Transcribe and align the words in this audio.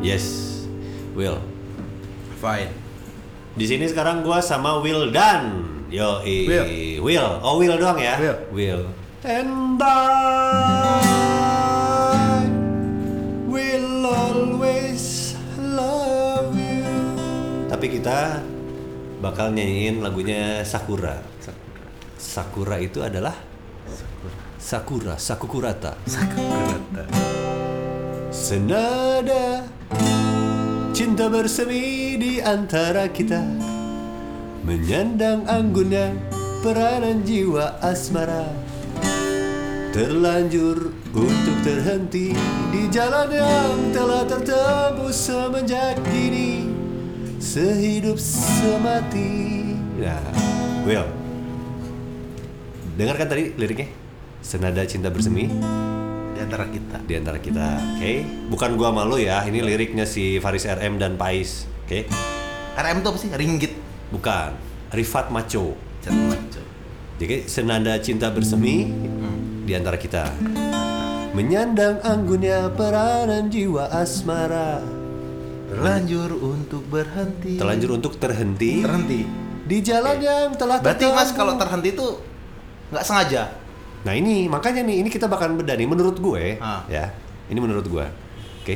Yes, 0.00 0.24
Will. 1.12 1.38
Fine. 2.40 2.72
Di 3.54 3.64
sini 3.68 3.84
sekarang 3.84 4.24
gua 4.24 4.40
sama 4.40 4.80
Will 4.80 5.12
dan 5.12 5.70
Yo, 5.90 6.22
Will. 6.22 7.02
Will. 7.02 7.30
Oh, 7.42 7.58
Will 7.58 7.74
doang 7.74 7.98
ya? 7.98 8.14
Will. 8.16 8.38
Will. 8.54 8.82
And 9.26 9.76
I 9.82 11.02
will 13.50 14.06
always 14.06 15.34
love 15.58 16.54
you. 16.54 16.86
Tapi 17.66 17.86
kita 17.90 18.38
bakal 19.18 19.50
nyanyiin 19.50 19.98
lagunya 19.98 20.62
Sakura. 20.62 21.20
Sakura 22.16 22.78
itu 22.78 23.02
adalah 23.02 23.34
Sakura, 24.62 25.18
Sakukurata. 25.18 25.98
Sakukurata. 26.06 27.29
Senada. 28.30 29.66
Cinta 30.94 31.26
bersemi 31.26 32.14
di 32.14 32.38
antara 32.38 33.10
kita. 33.10 33.42
Menyandang 34.62 35.50
anggunnya 35.50 36.14
peranan 36.62 37.26
jiwa 37.26 37.82
asmara. 37.82 38.46
Terlanjur 39.90 40.94
untuk 41.10 41.56
terhenti 41.66 42.30
di 42.70 42.86
jalan 42.94 43.34
yang 43.34 43.90
telah 43.90 44.22
tertembus 44.22 45.18
semenjak 45.18 45.98
kini. 46.14 46.70
Sehidup 47.42 48.14
semati. 48.14 49.74
Nah, 49.98 50.22
Will. 50.86 51.10
Dengarkan 52.94 53.26
tadi 53.26 53.58
liriknya. 53.58 53.90
Senada 54.38 54.86
cinta 54.86 55.10
bersemi 55.10 55.50
Di 56.40 56.48
antara 56.48 56.64
kita. 56.72 56.96
di 57.04 57.14
antara 57.20 57.36
kita, 57.36 57.68
oke? 58.00 58.12
Bukan 58.48 58.80
gua 58.80 58.88
malu 58.96 59.20
ya, 59.20 59.44
ini 59.44 59.60
liriknya 59.60 60.08
si 60.08 60.40
Faris 60.40 60.64
RM 60.64 60.96
dan 60.96 61.20
Pais, 61.20 61.68
oke? 61.84 62.08
RM 62.80 62.96
itu 63.04 63.08
apa 63.12 63.18
sih? 63.20 63.28
Ringgit. 63.28 63.72
Bukan, 64.08 64.56
Rifat 64.88 65.28
maco. 65.28 65.76
Jadi 67.20 67.44
senada 67.44 67.92
cinta 68.00 68.32
bersemi 68.32 68.88
di 69.68 69.76
antara 69.76 70.00
kita. 70.00 70.32
Menyandang 71.36 72.00
anggunnya 72.00 72.72
peranan 72.72 73.52
jiwa 73.52 73.92
asmara. 73.92 74.80
Terlanjur 75.68 76.40
untuk 76.40 76.88
berhenti. 76.88 77.60
Terlanjur 77.60 78.00
untuk 78.00 78.16
terhenti 78.16 78.80
terhenti. 78.80 79.28
di 79.68 79.78
jalan 79.84 80.16
yang 80.24 80.56
telah 80.56 80.80
Berarti 80.80 81.04
mas 81.12 81.36
kalau 81.36 81.60
terhenti 81.60 81.92
itu 81.92 82.08
nggak 82.96 83.04
sengaja. 83.04 83.52
Nah 84.00 84.12
ini 84.12 84.46
makanya 84.46 84.80
nih 84.80 85.00
ini 85.00 85.08
kita 85.08 85.26
bakal 85.26 85.50
beda 85.52 85.74
nih 85.74 85.84
menurut 85.84 86.16
gue 86.16 86.56
Ah. 86.56 86.80
ya. 86.86 87.10
Ini 87.46 87.58
menurut 87.58 87.84
gue. 87.84 88.04
Oke. 88.62 88.74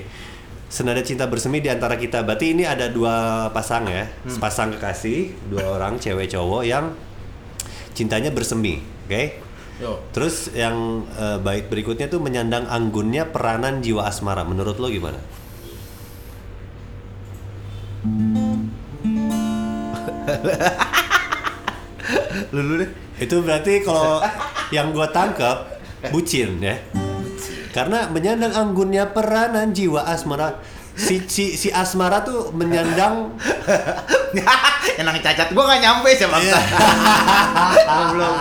Senada 0.66 0.98
cinta 1.00 1.25
bersemi 1.25 1.58
di 1.58 1.69
antara 1.69 1.94
kita. 1.94 2.20
Berarti 2.20 2.50
ini 2.50 2.62
ada 2.62 2.89
dua 2.89 3.47
pasang 3.50 3.86
ya. 3.86 4.05
Sepasang 4.25 4.75
kekasih 4.75 5.33
dua 5.47 5.64
orang 5.77 5.97
cewek 5.97 6.28
cowok 6.28 6.62
yang 6.62 6.92
cintanya 7.94 8.28
bersemi 8.28 8.83
oke? 9.06 9.41
Yo. 9.75 9.98
terus 10.11 10.50
yang 10.50 11.03
eh, 11.14 11.38
bait 11.38 11.66
berikutnya 11.66 12.06
tuh 12.06 12.19
menyandang 12.19 12.66
anggunnya 12.66 13.27
peranan 13.27 13.78
jiwa 13.81 14.06
asmara. 14.06 14.42
Menurut 14.42 14.78
lo 14.78 14.86
gimana? 14.86 15.19
Lulu 22.55 22.72
deh. 22.83 22.91
itu 23.16 23.41
berarti 23.41 23.81
kalau 23.81 24.20
yang 24.73 24.95
gue 24.95 25.07
tangkap 25.12 25.81
bucin 26.12 26.61
ya 26.61 26.77
karena 27.75 28.07
menyandang 28.09 28.55
anggunnya 28.55 29.11
peranan 29.11 29.75
jiwa 29.75 30.06
asmara 30.06 30.62
si 30.95 31.25
si, 31.27 31.59
si 31.59 31.69
asmara 31.75 32.23
tuh 32.23 32.55
menyandang 32.55 33.34
Enang 34.95 35.19
cacat. 35.19 35.51
Gua 35.55 35.65
nggak 35.67 35.81
nyampe 35.83 36.11
sih 36.15 36.27
bangsa. 36.27 36.59
Belum. 38.15 38.34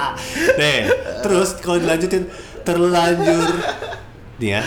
Nih, 0.60 0.80
terus 1.26 1.58
kalau 1.62 1.78
dilanjutin 1.82 2.30
terlanjur 2.62 3.50
nih 4.42 4.60
ya, 4.60 4.64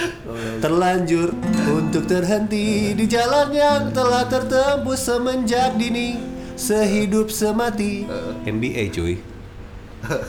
terlanjur 0.62 1.34
untuk 1.69 2.06
terhenti 2.06 2.94
di 2.94 3.04
jalan 3.10 3.50
yang 3.50 3.82
telah 3.91 4.25
tertembus 4.30 5.04
semenjak 5.04 5.75
dini 5.75 6.16
sehidup 6.56 7.28
semati 7.28 8.06
MBA 8.47 8.94
cuy 8.94 9.35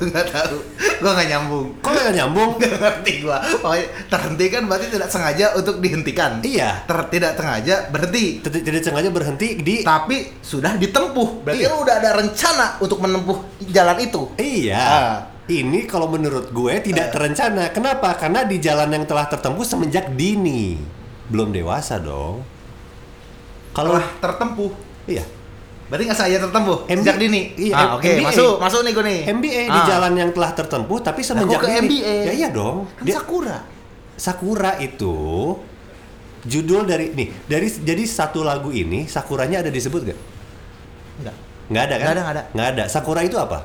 Nggak 0.04 0.26
tahu. 0.30 0.58
Gua 0.98 1.12
nggak 1.14 1.30
nyambung. 1.30 1.68
kok 1.78 1.92
gak 1.92 2.12
nyambung 2.12 2.52
Nggak 2.56 2.78
ngerti 2.78 3.14
gua. 3.22 3.38
Pokoknya 3.40 3.86
terhenti 4.08 4.46
kan 4.48 4.62
berarti 4.66 4.86
tidak 4.90 5.10
sengaja 5.10 5.46
untuk 5.54 5.76
dihentikan. 5.78 6.32
iya 6.42 6.82
Ter- 6.84 7.10
tidak 7.10 7.32
sengaja 7.34 7.76
berhenti. 7.88 8.26
tidak 8.40 8.62
tidak 8.62 8.82
sengaja 8.84 9.10
berhenti 9.10 9.48
di 9.58 9.76
Tapi 9.82 10.18
sudah 10.40 10.76
ditempuh. 10.76 11.44
Berarti 11.44 11.60
Iya. 11.60 11.70
lu 11.70 11.78
udah 11.80 11.96
ada 11.98 12.12
rencana 12.14 12.66
untuk 12.78 12.98
menempuh 12.98 13.38
jalan 13.68 13.98
itu. 14.00 14.22
iya 14.36 14.80
Ah. 14.80 15.16
ini 15.48 15.84
kalau 15.84 16.08
menurut 16.08 16.50
gue 16.50 16.74
tidak 16.82 17.08
terencana 17.10 17.70
kenapa 17.70 18.12
karena 18.16 18.44
di 18.44 18.58
jalan 18.58 18.92
yang 18.92 19.04
telah 19.04 19.26
tertempuh 19.26 19.64
semenjak 19.64 20.12
dini 20.12 20.76
belum 21.26 21.50
dewasa 21.50 21.96
dong 21.98 22.44
kalau 23.72 23.96
tertempuh. 24.18 24.72
iya 25.06 25.24
Berarti 25.88 26.04
nggak 26.04 26.18
sengaja 26.18 26.40
tertempuh 26.42 26.78
MB 26.86 27.00
sejak 27.00 27.18
dini. 27.18 27.42
Iya, 27.56 27.74
ah, 27.74 27.88
oke, 27.96 28.04
MBA. 28.06 28.26
masuk, 28.26 28.54
masuk 28.58 28.80
nih 28.82 28.92
gue 28.92 29.04
nih. 29.04 29.20
MBA 29.30 29.62
di 29.66 29.80
Ah. 29.80 29.86
jalan 29.88 30.14
yang 30.14 30.30
telah 30.30 30.52
tertempuh 30.52 30.98
tapi 31.00 31.22
semenjak 31.22 31.58
ke 31.58 31.68
dini. 31.70 31.80
MBA? 31.82 32.16
Ya 32.22 32.34
iya 32.36 32.48
dong. 32.50 32.92
Kan 32.92 33.04
Dia- 33.04 33.18
Sakura. 33.18 33.58
Sakura 34.14 34.72
itu 34.78 35.16
judul 36.44 36.84
dari 36.84 37.12
nih 37.12 37.28
dari 37.46 37.68
jadi 37.68 38.04
satu 38.04 38.40
lagu 38.42 38.70
ini 38.70 39.04
Sakuranya 39.06 39.60
ada 39.60 39.70
disebut 39.70 40.02
gak? 40.06 40.20
Enggak. 41.18 41.36
Nggak 41.68 41.84
ada 41.84 41.96
kan? 41.96 41.98
Nggak 41.98 42.12
ada, 42.12 42.22
nggak 42.22 42.34
ada. 42.34 42.44
Nggak 42.52 42.68
ada. 42.70 42.84
Sakura 42.88 43.22
itu 43.22 43.38
apa? 43.38 43.60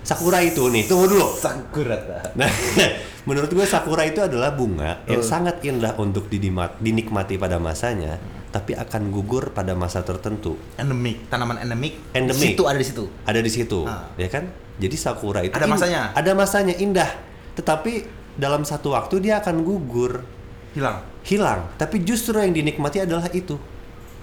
Sakura 0.00 0.38
itu 0.38 0.68
nih, 0.68 0.84
tunggu 0.84 1.08
dulu. 1.08 1.26
Sakura. 1.32 1.96
Nah, 2.34 2.50
menurut 3.28 3.48
gue 3.48 3.64
sakura 3.64 4.04
itu 4.04 4.20
adalah 4.20 4.52
bunga 4.52 5.00
yang 5.06 5.18
Oh. 5.18 5.24
sangat 5.24 5.64
indah 5.64 5.96
untuk 5.96 6.28
dinikmati 6.76 7.34
pada 7.34 7.56
masanya, 7.56 8.20
tapi 8.54 8.70
akan 8.72 9.10
gugur 9.10 9.50
pada 9.50 9.74
masa 9.74 10.06
tertentu. 10.06 10.54
Endemik, 10.78 11.26
tanaman 11.26 11.58
endemik. 11.58 11.98
Endemik. 12.14 12.54
Situ 12.54 12.62
ada 12.62 12.78
di 12.78 12.86
situ. 12.86 13.04
ada 13.26 13.40
di 13.42 13.50
situ, 13.50 13.82
Ah. 13.82 14.06
ya 14.14 14.30
kan? 14.30 14.46
Jadi 14.78 14.94
sakura 14.94 15.42
itu 15.42 15.50
Ada 15.50 15.66
in- 15.66 15.72
masanya? 15.74 16.02
Ada 16.14 16.32
masanya 16.32 16.74
indah, 16.76 17.10
tetapi 17.54 18.06
dalam 18.34 18.62
satu 18.62 18.94
waktu 18.94 19.18
dia 19.20 19.42
akan 19.42 19.66
gugur, 19.66 20.22
Hilang. 20.70 21.02
hilang. 21.22 21.66
Tapi 21.74 21.98
justru 22.00 22.38
yang 22.38 22.50
dinikmati 22.50 23.02
adalah 23.02 23.26
itu. 23.30 23.58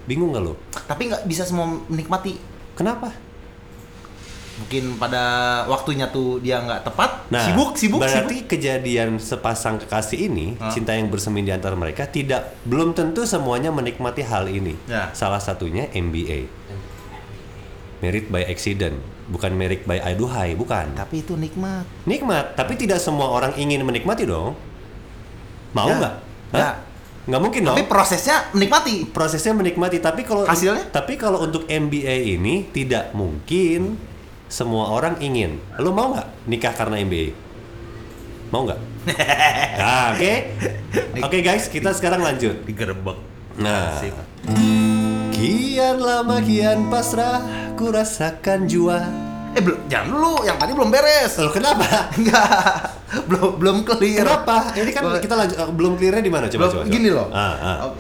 Bingung 0.04 0.32
nggak 0.32 0.44
lo? 0.44 0.56
Tapi 0.88 1.12
nggak 1.12 1.24
bisa 1.24 1.44
semua 1.44 1.68
menikmati. 1.86 2.40
Kenapa? 2.72 3.12
Mungkin 4.54 4.96
pada 4.96 5.24
waktunya 5.66 6.06
tuh 6.06 6.38
dia 6.38 6.60
nggak 6.60 6.84
tepat. 6.84 7.26
Nah, 7.28 7.42
sibuk, 7.42 7.74
sibuk, 7.74 8.00
berarti 8.00 8.36
sibuk. 8.38 8.52
kejadian 8.52 9.16
sepasang 9.16 9.80
kekasih 9.80 10.28
ini, 10.28 10.54
Ah. 10.58 10.70
cinta 10.70 10.92
yang 10.92 11.08
bersemi 11.08 11.40
di 11.40 11.50
antara 11.50 11.74
mereka 11.74 12.04
tidak 12.04 12.60
belum 12.64 12.92
tentu 12.92 13.24
semuanya 13.24 13.70
menikmati 13.70 14.22
hal 14.22 14.46
ini. 14.46 14.76
Ya. 14.86 15.10
Salah 15.12 15.40
satunya 15.40 15.88
MBA. 15.90 16.52
Merit 18.02 18.28
by 18.28 18.44
accident, 18.44 18.98
bukan 19.28 19.54
merit 19.54 19.86
by 19.86 19.98
aduhai, 19.98 20.52
bukan. 20.52 20.90
Tapi 20.92 21.22
itu 21.22 21.38
nikmat. 21.38 21.86
Nikmat, 22.04 22.54
tapi 22.54 22.74
tidak 22.76 22.98
semua 22.98 23.30
orang 23.30 23.54
ingin 23.56 23.82
menikmati 23.82 24.26
dong. 24.26 24.58
Mau 25.72 25.88
Ya. 25.88 25.96
nggak? 25.96 26.16
Ya. 26.52 26.72
Nggak 27.24 27.42
mungkin 27.42 27.62
dong. 27.64 27.76
Tapi 27.78 27.86
prosesnya 27.86 28.50
menikmati. 28.52 29.06
Prosesnya 29.08 29.54
menikmati, 29.54 30.02
tapi 30.02 30.22
kalau 30.22 30.44
Hasilnya? 30.44 30.90
tapi 30.90 31.14
kalau 31.16 31.40
untuk 31.40 31.64
MBA 31.64 32.36
ini 32.36 32.66
tidak 32.68 33.14
mungkin 33.14 34.02
semua 34.52 34.92
orang 34.92 35.16
ingin. 35.24 35.64
Lo 35.80 35.96
mau 35.96 36.12
nggak 36.12 36.44
nikah 36.44 36.76
karena 36.76 37.00
MBA? 37.00 37.32
Mau 38.52 38.68
nggak? 38.68 38.80
nah, 39.80 40.12
oke. 40.12 40.34
Oke 41.24 41.38
guys, 41.40 41.72
kita 41.72 41.96
sekarang 41.96 42.20
lanjut. 42.20 42.68
Digerebek. 42.68 43.16
Nah. 43.64 43.96
Asik. 43.96 44.12
Kian 45.32 46.04
lama 46.04 46.44
kian 46.44 46.92
pasrah, 46.92 47.40
ku 47.80 47.90
rasakan 47.90 48.68
jua. 48.68 49.00
Eh 49.56 49.64
belum, 49.64 49.88
jangan 49.88 50.08
dulu. 50.12 50.34
Yang 50.44 50.58
tadi 50.60 50.72
belum 50.76 50.90
beres. 50.92 51.32
Lo 51.40 51.50
kenapa? 51.56 51.88
Enggak. 52.20 52.48
belum 53.32 53.50
belum 53.56 53.78
clear. 53.88 54.28
Kenapa? 54.28 54.76
Ini 54.76 54.92
kan 54.92 55.04
kita 55.20 55.36
lanjut, 55.40 55.58
eh, 55.60 55.72
belum 55.72 55.94
clearnya 55.96 56.24
di 56.24 56.32
mana 56.32 56.46
coba, 56.52 56.68
coba, 56.68 56.84
coba. 56.84 56.92
gini 56.92 57.10
loh. 57.12 57.28
Ah, 57.32 57.56
ah. 57.56 57.78
Oh. 57.88 57.94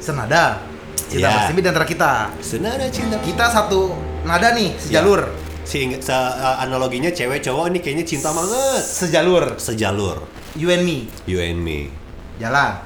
Senada. 0.00 0.60
Cinta 1.08 1.28
Iya. 1.28 1.36
bersemi 1.48 1.60
di 1.64 1.68
antara 1.72 1.86
kita. 1.88 2.12
Senada 2.44 2.84
cinta. 2.92 3.16
Kita 3.20 3.48
satu 3.48 4.13
nada 4.24 4.52
nih, 4.52 4.72
sejalur. 4.74 5.20
Sehingga 5.64 5.96
se- 5.96 6.12
eh, 6.12 6.56
analoginya 6.60 7.08
cewek 7.08 7.40
cowok 7.40 7.72
ini 7.72 7.78
kayaknya 7.80 8.04
cinta 8.04 8.28
banget. 8.28 8.80
Sejalur. 8.80 9.56
Sejalur. 9.56 10.20
You 10.54 10.68
and 10.68 10.84
me. 10.84 11.08
You 11.24 11.40
and 11.40 11.60
me. 11.60 11.88
Jalan. 12.36 12.84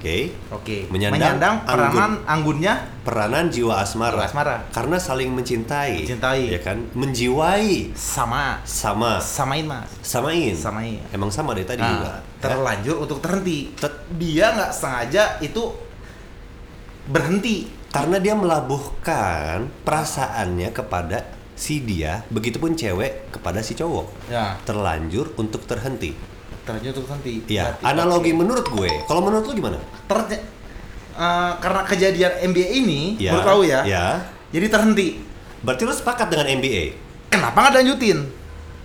Oke. 0.00 0.36
Oke. 0.52 0.76
Menyandang 0.92 1.64
peranan 1.64 2.20
anggunnya 2.28 2.76
Peranan 3.04 3.48
jiwa 3.48 3.80
asmara. 3.80 4.16
Jiwa 4.16 4.24
asmara. 4.24 4.56
Karena 4.68 4.96
saling 4.96 5.28
mencintai. 5.28 6.04
Mencintai. 6.04 6.52
Ya 6.52 6.60
kan? 6.60 6.76
Menjiwai. 6.92 7.92
sama. 7.92 8.60
Sama. 8.64 9.16
Samain 9.20 9.64
mas. 9.64 9.88
Samain. 10.00 10.52
Samain. 10.56 11.00
Emang 11.08 11.28
sama 11.28 11.52
dari 11.52 11.64
tadi 11.64 11.80
Ah. 11.80 11.88
juga. 11.88 12.12
terlanjur 12.36 13.00
untuk 13.00 13.24
terhenti. 13.24 13.72
Dia 14.20 14.52
nggak 14.52 14.72
sengaja 14.72 15.40
itu 15.40 15.72
berhenti. 17.06 17.68
Karena 17.94 18.18
dia 18.18 18.34
melabuhkan 18.34 19.70
perasaannya 19.86 20.74
kepada 20.74 21.30
si 21.54 21.78
dia, 21.78 22.26
begitupun 22.26 22.74
cewek 22.74 23.30
kepada 23.30 23.62
si 23.62 23.78
cowok. 23.78 24.26
Ya, 24.26 24.58
Terlanjur 24.66 25.30
untuk 25.38 25.62
terhenti. 25.62 26.10
terlanjur 26.64 26.90
untuk 26.90 27.06
terhenti. 27.06 27.34
Iya, 27.46 27.76
Berarti- 27.76 27.84
analogi 27.86 28.32
menurut 28.32 28.66
gue. 28.66 28.90
Kalau 29.04 29.20
menurut 29.20 29.46
lu 29.46 29.54
gimana? 29.54 29.78
Ternya- 30.08 30.42
eh, 31.14 31.52
karena 31.60 31.82
kejadian 31.84 32.32
MBA 32.42 32.68
ini, 32.74 33.00
Ya, 33.14 33.30
menurut 33.30 33.46
tahu 33.46 33.62
ya, 33.62 33.80
Ya. 33.86 34.06
jadi 34.50 34.66
terhenti. 34.66 35.22
Berarti 35.60 35.82
lu 35.84 35.92
sepakat 35.92 36.26
dengan 36.26 36.50
MBA? 36.50 36.96
Kenapa 37.30 37.68
nggak 37.68 37.74
lanjutin? 37.78 38.18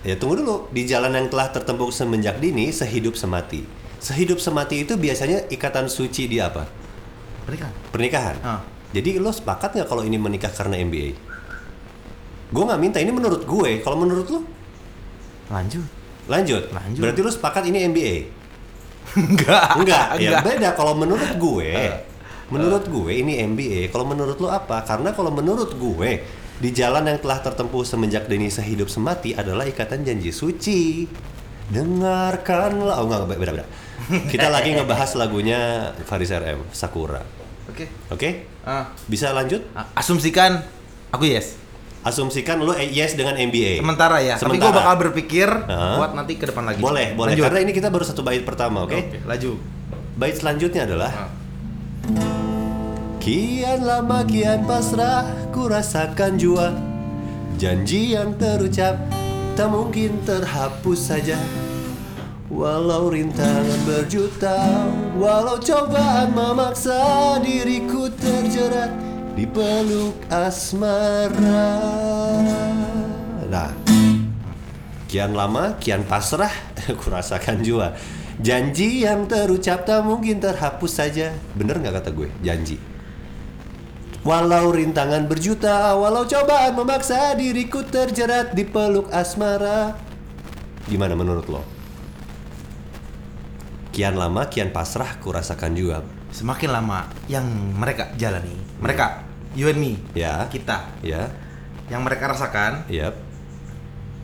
Ya 0.00 0.14
tunggu 0.14 0.38
dulu, 0.38 0.70
di 0.70 0.84
jalan 0.84 1.12
yang 1.12 1.26
telah 1.26 1.50
tertempuh 1.50 1.90
semenjak 1.90 2.38
dini, 2.38 2.70
sehidup 2.70 3.16
semati. 3.16 3.66
Sehidup 3.98 4.38
semati 4.38 4.84
itu 4.84 4.94
biasanya 4.94 5.44
ikatan 5.48 5.88
suci 5.88 6.24
di 6.24 6.38
apa? 6.38 6.64
Pernikahan. 7.44 7.74
Pernikahan. 7.90 8.36
Ah. 8.40 8.60
Jadi 8.90 9.16
lo 9.16 9.30
sepakat 9.30 9.76
nggak 9.76 9.88
kalau 9.88 10.02
ini 10.02 10.18
menikah 10.18 10.50
karena 10.50 10.76
MBA? 10.76 11.14
Gue 12.50 12.62
nggak 12.66 12.80
minta, 12.82 12.98
ini 12.98 13.10
menurut 13.10 13.46
gue. 13.46 13.78
Kalau 13.80 13.94
menurut 13.94 14.26
lo, 14.26 14.40
Lanjut. 15.48 15.86
lanjut. 16.26 16.66
Lanjut. 16.70 16.98
Berarti 16.98 17.20
lo 17.22 17.30
sepakat 17.30 17.62
ini 17.66 17.86
MBA? 17.86 18.16
Enggak. 19.16 19.66
Enggak, 19.78 20.06
ya 20.18 20.38
Enggak. 20.38 20.42
beda. 20.46 20.68
Kalau 20.74 20.94
menurut 20.94 21.30
gue, 21.34 21.70
Eh. 21.70 21.94
menurut 22.50 22.84
gue 22.84 23.12
ini 23.12 23.38
MBA. 23.40 23.90
Kalau 23.90 24.06
menurut 24.06 24.38
lo 24.38 24.50
apa? 24.50 24.82
Karena 24.82 25.10
kalau 25.10 25.30
menurut 25.30 25.70
gue, 25.72 26.10
di 26.58 26.70
jalan 26.70 27.06
yang 27.06 27.18
telah 27.18 27.38
tertempuh 27.38 27.82
semenjak 27.82 28.26
dini 28.26 28.50
sehidup 28.50 28.90
semati 28.90 29.32
adalah 29.32 29.62
ikatan 29.62 30.02
janji 30.02 30.30
suci. 30.30 31.06
Dengarkanlah, 31.70 32.98
oh 32.98 33.06
enggak, 33.06 33.30
beda 33.32 33.52
beda. 33.54 33.66
Kita 34.26 34.50
lagi 34.50 34.74
ngebahas 34.74 35.14
lagunya 35.14 35.58
Faris 36.02 36.30
RM, 36.30 36.66
Sakura. 36.70 37.22
Oke. 37.70 37.86
Oke? 38.10 38.30
Ah. 38.60 38.90
Bisa 39.06 39.30
lanjut? 39.30 39.62
Ah, 39.72 39.86
asumsikan 39.94 40.60
aku 41.08 41.24
yes. 41.24 41.56
Asumsikan 42.00 42.56
lo 42.58 42.72
eh, 42.72 42.88
yes 42.88 43.12
dengan 43.12 43.36
MBA. 43.36 43.78
Sementara 43.78 44.18
ya. 44.18 44.34
Tapi 44.34 44.56
gue 44.56 44.64
Sementara. 44.64 44.76
bakal 44.82 44.94
berpikir 45.00 45.48
Ah. 45.64 45.96
buat 45.96 46.12
nanti 46.12 46.34
ke 46.34 46.48
depan 46.48 46.64
lagi. 46.64 46.80
Boleh, 46.80 47.12
boleh. 47.12 47.32
Lanjut. 47.32 47.44
Karena 47.46 47.60
ini 47.60 47.72
kita 47.72 47.88
baru 47.88 48.02
satu 48.02 48.20
bait 48.20 48.40
pertama, 48.40 48.84
oke? 48.84 48.96
Oke, 48.96 49.20
laju. 49.22 49.60
Bait 50.16 50.34
selanjutnya 50.34 50.84
adalah 50.84 51.12
Ah. 51.14 51.30
Kian 53.20 53.84
lama 53.84 54.24
kian 54.24 54.64
pasrah 54.64 55.22
ku 55.52 55.68
rasakan 55.68 56.40
jua 56.40 56.72
Janji 57.60 58.16
yang 58.16 58.32
terucap 58.34 58.96
tak 59.52 59.68
mungkin 59.68 60.24
terhapus 60.24 61.12
saja 61.12 61.36
Walau 62.50 63.14
rintangan 63.14 63.80
berjuta 63.86 64.58
Walau 65.14 65.62
cobaan 65.62 66.34
memaksa 66.34 67.38
diriku 67.38 68.10
terjerat 68.10 68.90
Di 69.38 69.46
peluk 69.46 70.18
asmara 70.26 71.78
Nah 73.46 73.70
Kian 75.10 75.34
lama, 75.34 75.74
kian 75.82 76.06
pasrah, 76.06 76.54
kurasakan 77.02 77.66
jua. 77.66 77.98
Janji 78.38 79.02
yang 79.02 79.26
terucap 79.26 79.82
tak 79.82 80.06
mungkin 80.06 80.38
terhapus 80.38 81.02
saja. 81.02 81.34
Bener 81.58 81.82
nggak 81.82 81.98
kata 81.98 82.14
gue? 82.14 82.30
Janji. 82.46 82.78
Walau 84.22 84.70
rintangan 84.70 85.26
berjuta, 85.26 85.98
walau 85.98 86.30
cobaan 86.30 86.78
memaksa 86.78 87.34
diriku 87.34 87.82
terjerat 87.82 88.54
di 88.54 88.62
peluk 88.62 89.10
asmara. 89.10 89.98
Gimana 90.86 91.18
menurut 91.18 91.50
lo? 91.50 91.79
Kian 94.00 94.16
lama, 94.16 94.48
kian 94.48 94.72
pasrah, 94.72 95.20
kurasakan 95.20 95.76
jua. 95.76 96.00
Semakin 96.32 96.72
lama 96.72 97.04
yang 97.28 97.44
mereka 97.76 98.08
jalani, 98.16 98.56
mereka, 98.80 99.28
you 99.52 99.68
and 99.68 99.76
me, 99.76 100.00
Ya, 100.16 100.48
kita, 100.48 100.88
ya, 101.04 101.28
yang 101.92 102.00
mereka 102.00 102.32
rasakan, 102.32 102.88
ya. 102.88 103.12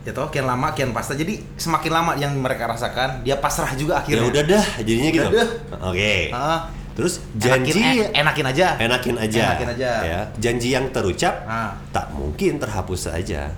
ya 0.00 0.12
toh 0.16 0.32
kian 0.32 0.48
lama 0.48 0.72
kian 0.72 0.96
pasrah. 0.96 1.12
Jadi 1.12 1.44
semakin 1.60 1.92
lama 1.92 2.16
yang 2.16 2.32
mereka 2.32 2.64
rasakan, 2.64 3.20
dia 3.20 3.36
pasrah 3.36 3.76
juga 3.76 4.00
Ya 4.00 4.16
akhirnya. 4.16 4.24
udah 4.32 4.44
dah, 4.48 4.66
jadinya 4.80 5.10
gitu. 5.12 5.28
Udah 5.28 5.44
dah. 5.44 5.48
Oke. 5.92 6.14
Ah, 6.32 6.60
Terus 6.96 7.20
janji 7.36 7.76
enakin, 7.76 8.00
en- 8.00 8.12
enakin 8.16 8.46
aja. 8.48 8.66
enakin 8.80 9.16
aja. 9.20 9.44
Enakin 9.52 9.68
aja. 9.76 9.90
Ya, 10.00 10.20
janji 10.40 10.72
yang 10.72 10.88
terucap 10.88 11.44
Ah. 11.44 11.76
tak 11.92 12.16
mungkin 12.16 12.56
terhapus 12.56 13.12
saja. 13.12 13.52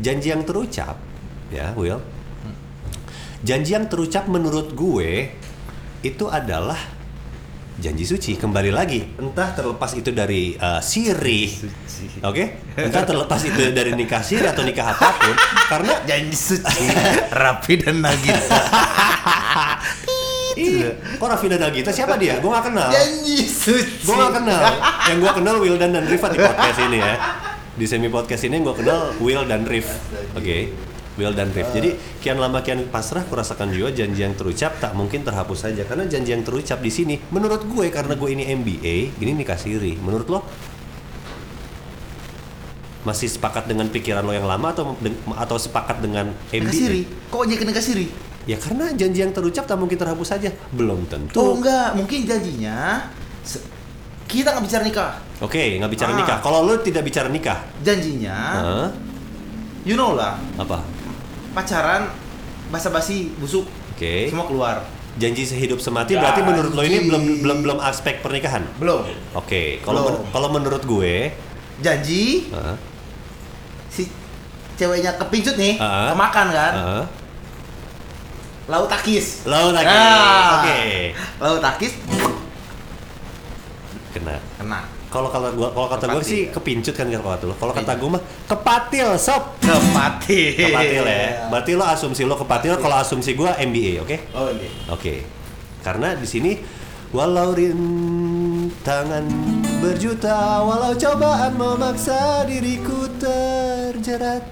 Janji 0.00 0.32
yang 0.32 0.40
terucap, 0.40 0.96
ya, 1.52 1.76
Will. 1.76 2.00
Janji 3.38 3.70
yang 3.78 3.86
terucap 3.86 4.26
menurut 4.26 4.74
gue 4.74 5.30
itu 6.02 6.26
adalah 6.26 6.74
janji 7.78 8.02
suci. 8.02 8.34
Kembali 8.34 8.74
lagi, 8.74 9.14
entah 9.14 9.54
terlepas 9.54 9.94
itu 9.94 10.10
dari 10.10 10.58
uh, 10.58 10.82
siri, 10.82 11.46
oke? 12.18 12.44
Entah 12.74 13.06
terlepas 13.06 13.38
itu 13.46 13.70
dari 13.70 13.94
nikah 13.94 14.26
siri 14.26 14.42
atau 14.42 14.66
nikah 14.66 14.90
apa 14.90 15.10
pun, 15.22 15.34
karena 15.70 15.94
Janji 16.10 16.34
suci, 16.34 16.84
rapi 17.30 17.78
dan 17.78 18.02
nagih. 18.02 18.34
Ih, 20.58 20.90
kok 21.22 21.22
Raffi 21.30 21.46
dan 21.46 21.62
Nagita 21.62 21.94
siapa 21.94 22.18
dia? 22.18 22.42
Gue 22.42 22.50
gak 22.50 22.66
kenal. 22.66 22.90
Janji 22.90 23.46
suci. 23.46 24.02
Gue 24.02 24.14
gak 24.18 24.42
kenal. 24.42 24.62
Yang 25.06 25.18
gue 25.22 25.32
kenal 25.38 25.54
Wildan 25.62 25.90
dan 25.94 26.04
Rifat 26.10 26.34
di 26.34 26.38
podcast 26.42 26.78
ini 26.82 26.98
ya. 26.98 27.14
Di 27.78 27.86
semi 27.86 28.10
podcast 28.10 28.42
ini 28.42 28.58
gue 28.58 28.74
kenal 28.74 29.14
Will 29.22 29.46
dan 29.46 29.62
Rif. 29.62 29.86
Oke. 30.34 30.87
Will 31.18 31.34
dan 31.34 31.50
Rif. 31.50 31.66
Jadi 31.68 31.92
kian 32.18 32.38
lama 32.38 32.62
kian 32.62 32.86
pasrah 32.86 33.26
kurasakan 33.26 33.68
jiwa 33.68 33.90
janji 33.90 34.22
yang 34.22 34.32
terucap 34.32 34.78
tak 34.78 34.94
mungkin 34.94 35.20
terhapus 35.20 35.66
saja 35.66 35.82
karena 35.82 36.06
janji 36.06 36.30
yang 36.30 36.40
terucap 36.40 36.78
di 36.78 36.88
sini 36.88 37.18
menurut 37.28 37.66
gue 37.66 37.90
karena 37.90 38.14
gue 38.14 38.30
ini 38.30 38.46
MBA 38.48 38.96
ini 39.18 39.32
nikah 39.34 39.58
siri. 39.58 39.98
Menurut 39.98 40.30
lo 40.30 40.40
masih 43.02 43.26
sepakat 43.26 43.64
dengan 43.64 43.88
pikiran 43.88 44.20
lo 44.20 44.30
yang 44.30 44.44
lama 44.44 44.70
atau 44.70 44.94
atau 45.34 45.56
sepakat 45.56 45.98
dengan 45.98 46.30
MBA? 46.48 46.72
siri. 46.72 47.02
Kok 47.28 47.44
jadi 47.44 47.62
nikah 47.62 47.82
siri? 47.82 48.06
Ya 48.44 48.56
karena 48.56 48.88
janji 48.92 49.20
yang 49.20 49.32
terucap 49.32 49.64
tak 49.64 49.76
mungkin 49.76 49.96
terhapus 49.96 50.28
saja. 50.30 50.48
Belum 50.70 51.04
tentu. 51.04 51.36
Oh 51.36 51.56
enggak, 51.56 51.92
mungkin 51.94 52.24
janjinya 52.24 53.10
kita 54.28 54.52
nggak 54.52 54.64
bicara 54.64 54.82
nikah. 54.84 55.10
Oke, 55.40 55.80
nggak 55.80 55.88
bicara 55.88 56.12
Ah. 56.12 56.18
nikah. 56.20 56.38
Kalau 56.44 56.60
lo 56.60 56.76
tidak 56.78 57.00
bicara 57.00 57.32
nikah, 57.32 57.64
Janjinya, 57.80 58.36
Hah? 58.36 58.88
you 59.88 59.96
know 59.96 60.12
lah, 60.12 60.36
apa? 60.60 60.84
Pacaran 61.58 62.06
basa-basi 62.68 63.34
busuk 63.34 63.66
Oke. 63.92 64.30
semua 64.30 64.46
keluar. 64.46 64.76
Janji 65.18 65.42
sehidup 65.42 65.82
semati 65.82 66.14
berarti 66.14 66.40
menurut 66.40 66.70
lo 66.70 66.82
ini 66.82 67.02
belum 67.02 67.42
belum 67.42 67.58
belum 67.66 67.78
aspek 67.82 68.22
pernikahan. 68.22 68.62
Belum. 68.78 69.02
Oke, 69.34 69.82
kalau 69.82 70.06
Belum. 70.06 70.14
men- 70.14 70.30
kalau 70.30 70.48
menurut 70.48 70.82
gue, 70.84 71.34
Janji 71.78 72.46
Heeh. 72.48 72.76
si 73.88 74.06
ceweknya 74.74 75.18
kepincut 75.18 75.58
nih, 75.58 75.74
Ah. 75.76 76.14
kemakan 76.14 76.46
kan, 76.48 76.72
Heeh. 76.76 77.04
laut 78.68 78.86
takis. 78.86 79.42
Laut 79.42 79.74
takis. 79.74 79.90
Ah. 79.90 80.62
Oke. 80.62 80.78
Laut 81.40 81.58
takis 81.60 81.92
Kena. 84.08 84.38
kena. 84.54 84.80
Kalau 85.08 85.32
kalau 85.32 85.48
gua 85.56 85.72
kalau 85.72 85.88
kata 85.88 86.04
gue 86.04 86.20
Kepatil. 86.20 86.28
sih 86.28 86.40
kepincut 86.52 86.92
kan 86.92 87.08
kalau 87.08 87.32
kata 87.32 87.44
lo. 87.48 87.54
Kalau 87.56 87.72
kata 87.72 87.92
gue 87.96 88.10
mah 88.12 88.22
kepatil 88.44 89.08
sob. 89.16 89.56
Kepatil. 89.64 90.68
Kepatil 90.68 91.04
ya. 91.08 91.24
Berarti 91.50 91.72
lo 91.72 91.84
asumsi 91.88 92.28
lo 92.28 92.36
kepatil, 92.36 92.76
kalau 92.76 93.00
asumsi 93.00 93.32
gue 93.32 93.48
MBA, 93.48 94.04
oke? 94.04 94.16
Oh 94.36 94.52
iya. 94.52 94.68
Oke. 94.92 95.24
Karena 95.80 96.12
di 96.12 96.28
sini 96.28 96.52
walau 97.08 97.56
rintangan 97.56 99.24
berjuta, 99.80 100.60
walau 100.60 100.92
cobaan 100.92 101.56
memaksa 101.56 102.44
diriku 102.44 103.08
terjerat 103.16 104.44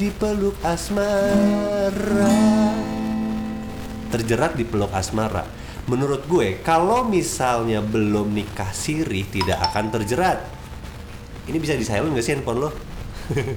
di 0.00 0.08
peluk 0.08 0.56
asmara. 0.64 2.32
Terjerat 4.08 4.56
di 4.56 4.64
peluk 4.64 4.88
asmara. 4.96 5.59
Menurut 5.90 6.22
gue, 6.24 6.62
kalau 6.62 7.02
misalnya 7.02 7.82
belum 7.82 8.30
nikah 8.30 8.70
siri 8.70 9.26
tidak 9.26 9.58
akan 9.64 9.90
terjerat. 9.90 10.38
Ini 11.44 11.58
bisa 11.58 11.74
di 11.74 11.82
silent 11.82 12.14
nggak 12.14 12.22
sih 12.22 12.32
handphone 12.32 12.62
lo? 12.62 12.70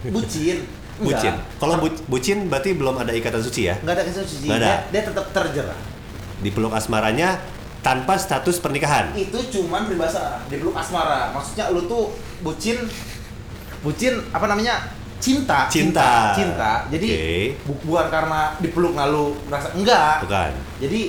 Bucin. 0.10 0.66
Bucin. 1.06 1.34
Kalau 1.56 1.78
bu- 1.78 2.06
bucin 2.08 2.46
berarti 2.48 2.74
belum 2.74 2.96
ada 2.96 3.10
ikatan 3.12 3.38
suci 3.38 3.66
ya? 3.66 3.76
Nggak 3.78 3.94
ada 3.94 4.04
kisah 4.04 4.24
suci. 4.24 4.46
Nggak 4.46 4.58
ada. 4.58 4.66
Dia, 4.66 4.78
dia 4.90 5.02
tetap 5.06 5.26
terjerat. 5.32 5.80
di 6.36 6.52
peluk 6.52 6.74
asmaranya 6.74 7.40
tanpa 7.80 8.14
status 8.16 8.60
pernikahan. 8.60 9.14
Itu 9.14 9.40
cuman 9.50 9.86
peribahasa 9.86 10.44
di 10.46 10.58
peluk 10.58 10.74
asmara. 10.74 11.32
Maksudnya 11.32 11.70
lu 11.70 11.86
tuh 11.86 12.12
bucin 12.42 12.84
bucin 13.80 14.20
apa 14.30 14.46
namanya? 14.46 14.90
Cinta. 15.18 15.72
Cinta. 15.72 16.34
Cinta. 16.34 16.72
Jadi 16.90 17.08
Oke. 17.08 17.32
bu- 17.64 17.82
bukan 17.86 18.08
karena 18.10 18.42
dipeluk 18.58 18.92
lalu 18.92 19.32
merasa 19.46 19.72
enggak. 19.72 20.20
Bukan. 20.22 20.52
Jadi 20.78 21.02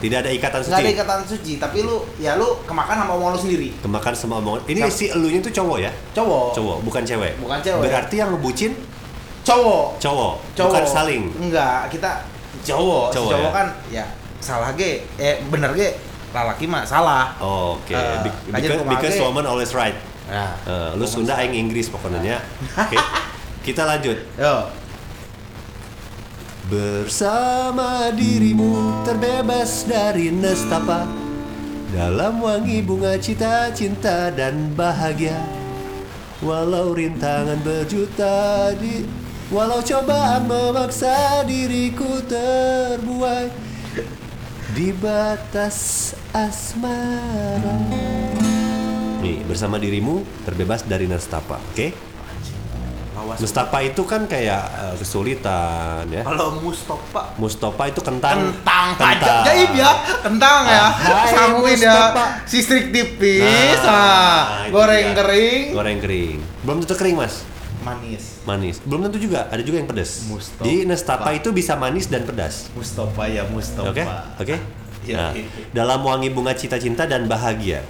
Tidak 0.00 0.18
ada 0.18 0.30
ikatan 0.30 0.58
nggak 0.58 0.72
ada 0.72 0.80
suci. 0.82 0.96
ikatan 0.96 1.18
suci, 1.22 1.52
tapi 1.56 1.78
lu 1.80 2.00
ya 2.16 2.34
lu 2.34 2.56
kemakan 2.64 2.96
sama 2.98 3.12
omongan 3.14 3.32
lu 3.36 3.40
sendiri. 3.40 3.68
Kemakan 3.78 4.12
sama 4.12 4.34
omongan. 4.38 4.60
Ini 4.66 4.80
Sam- 4.82 4.90
si 4.90 5.04
elunya 5.06 5.38
tuh 5.38 5.52
cowok 5.52 5.78
ya? 5.78 5.92
Cowok. 6.10 6.46
Cowok, 6.52 6.76
bukan 6.82 7.02
cewek. 7.04 7.32
Bukan 7.36 7.58
cewek. 7.60 7.84
Berarti 7.84 8.14
yang 8.16 8.32
ngebucin 8.32 8.72
Cowok. 9.40 9.86
cowok, 9.98 10.32
Cowok. 10.52 10.68
bukan 10.68 10.84
saling. 10.86 11.22
Enggak, 11.38 11.88
kita 11.88 12.10
cowok, 12.62 13.06
si 13.08 13.16
Cowok 13.16 13.30
cowok 13.30 13.40
ya? 13.42 13.50
kan 13.52 13.66
ya 13.88 14.04
salah 14.38 14.72
ge, 14.72 15.04
eh 15.16 15.36
bener 15.46 15.72
ge, 15.72 15.96
lalaki 16.30 16.64
mah 16.64 16.80
salah. 16.82 17.36
Oh, 17.36 17.76
Oke, 17.76 17.92
Eh, 17.92 18.20
Be- 18.22 18.56
because, 18.86 19.16
woman 19.18 19.44
always 19.44 19.72
right. 19.72 19.96
Nah, 20.28 20.54
Eh, 20.64 20.90
lu 20.94 21.04
Sunda 21.04 21.36
aing 21.36 21.52
Inggris 21.52 21.88
pokoknya. 21.88 22.40
Oke. 22.86 22.96
Kita 23.60 23.84
lanjut. 23.84 24.16
yo, 24.40 24.54
Bersama 26.70 28.14
dirimu 28.14 29.02
terbebas 29.02 29.90
dari 29.90 30.30
nestapa. 30.30 31.02
Dalam 31.90 32.38
wangi 32.38 32.78
bunga 32.78 33.18
cita, 33.18 33.74
cinta 33.74 34.30
dan 34.30 34.70
bahagia. 34.78 35.34
Walau 36.38 36.94
rintangan 36.94 37.58
berjuta 37.66 38.70
di 38.78 39.02
Walau 39.50 39.82
cobaan 39.82 40.46
memaksa 40.46 41.42
diriku 41.42 42.22
terbuai. 42.30 43.50
Di 44.70 44.94
batas 44.94 46.14
asmara. 46.30 47.74
Nih, 49.18 49.42
bersama 49.42 49.74
dirimu 49.74 50.22
terbebas 50.46 50.86
dari 50.86 51.10
nestapa, 51.10 51.58
oke? 51.58 52.09
Lawas. 53.20 53.36
Nestapa 53.36 53.78
itu 53.84 54.02
kan 54.08 54.24
kayak 54.24 54.62
eh, 54.64 54.94
kesulitan 54.96 56.08
ya. 56.08 56.24
Kalau 56.24 56.56
Mustafa. 56.64 57.36
Mustafa 57.36 57.82
itu 57.92 58.00
kentang. 58.00 58.56
Kentang 58.56 58.86
aja 58.96 59.44
jaib 59.44 59.72
ya. 59.76 59.92
Kentang 60.24 60.60
ya. 60.64 60.86
Ah, 60.88 61.24
sangguin 61.28 61.76
Mustafa. 61.76 62.24
ya 62.24 62.26
sistrik 62.48 62.84
tipis. 62.88 63.78
Nah, 63.84 63.92
ah 63.92 64.44
itu 64.64 64.72
goreng 64.72 65.06
dia. 65.12 65.18
kering. 65.20 65.64
Goreng 65.76 65.98
kering. 66.00 66.38
Belum 66.64 66.76
tentu 66.80 66.96
kering 66.96 67.16
mas. 67.20 67.44
Manis. 67.84 68.40
Manis. 68.48 68.76
Belum 68.84 69.04
tentu 69.08 69.20
juga. 69.20 69.48
Ada 69.52 69.60
juga 69.60 69.76
yang 69.84 69.88
pedas. 69.88 70.24
Mustafa. 70.24 70.64
jadi 70.64 70.88
nestapa 70.88 71.30
itu 71.36 71.48
bisa 71.52 71.76
manis 71.76 72.08
dan 72.08 72.24
pedas. 72.24 72.72
Mustafa 72.72 73.28
ya 73.28 73.44
Mustafa. 73.48 73.92
Oke? 73.92 74.04
Oke? 74.40 74.56
Iya, 75.00 75.16
nah 75.16 75.30
iya. 75.32 75.48
dalam 75.72 76.04
wangi 76.04 76.28
bunga 76.28 76.52
cita 76.52 76.76
cinta 76.76 77.08
dan 77.08 77.24
bahagia. 77.24 77.80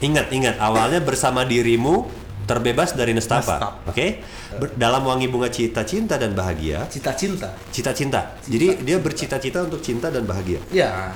Ingat 0.00 0.32
ingat. 0.32 0.56
Awalnya 0.56 1.04
bersama 1.04 1.44
dirimu 1.44 2.08
terbebas 2.50 2.90
dari 2.92 3.14
nestapa 3.14 3.54
Nestapa. 3.54 3.86
oke? 3.86 4.06
Ber- 4.58 4.74
dalam 4.74 5.02
wangi 5.04 5.26
bunga 5.26 5.46
cita 5.46 5.86
cinta 5.86 6.18
dan 6.18 6.34
bahagia. 6.34 6.82
Cita 6.84 7.14
cinta 7.14 7.54
cita 7.70 7.94
cinta 7.94 8.34
jadi 8.42 8.74
dia 8.76 8.98
bercita-cita 8.98 9.62
untuk 9.62 9.78
cinta 9.78 10.10
dan 10.10 10.26
bahagia. 10.26 10.58
Ya 10.68 11.14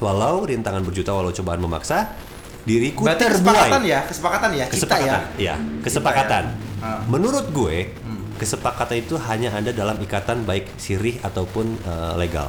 walau 0.00 0.42
rintangan 0.42 0.80
berjuta 0.80 1.12
walau 1.12 1.30
cobaan 1.30 1.60
memaksa 1.60 2.16
diriku 2.64 3.04
berarti 3.04 3.28
terbuai. 3.28 3.44
kesepakatan 3.44 3.82
ya 3.84 3.98
kesepakatan 4.02 4.50
ya 4.50 4.64
kita 4.64 4.64
ya? 4.64 4.68
kesepakatan. 4.72 5.20
Ya? 5.36 5.54
Kesepakatan 5.80 6.44
Ah. 6.80 7.00
menurut 7.06 7.46
gue 7.50 7.92
Hmm. 8.00 8.24
kesepakatan 8.36 8.96
itu 8.98 9.14
hanya 9.18 9.52
ada 9.52 9.70
dalam 9.70 9.96
ikatan 9.96 10.42
baik 10.42 10.72
sirih 10.76 11.20
ataupun 11.20 11.76
eh, 11.78 12.14
legal. 12.18 12.48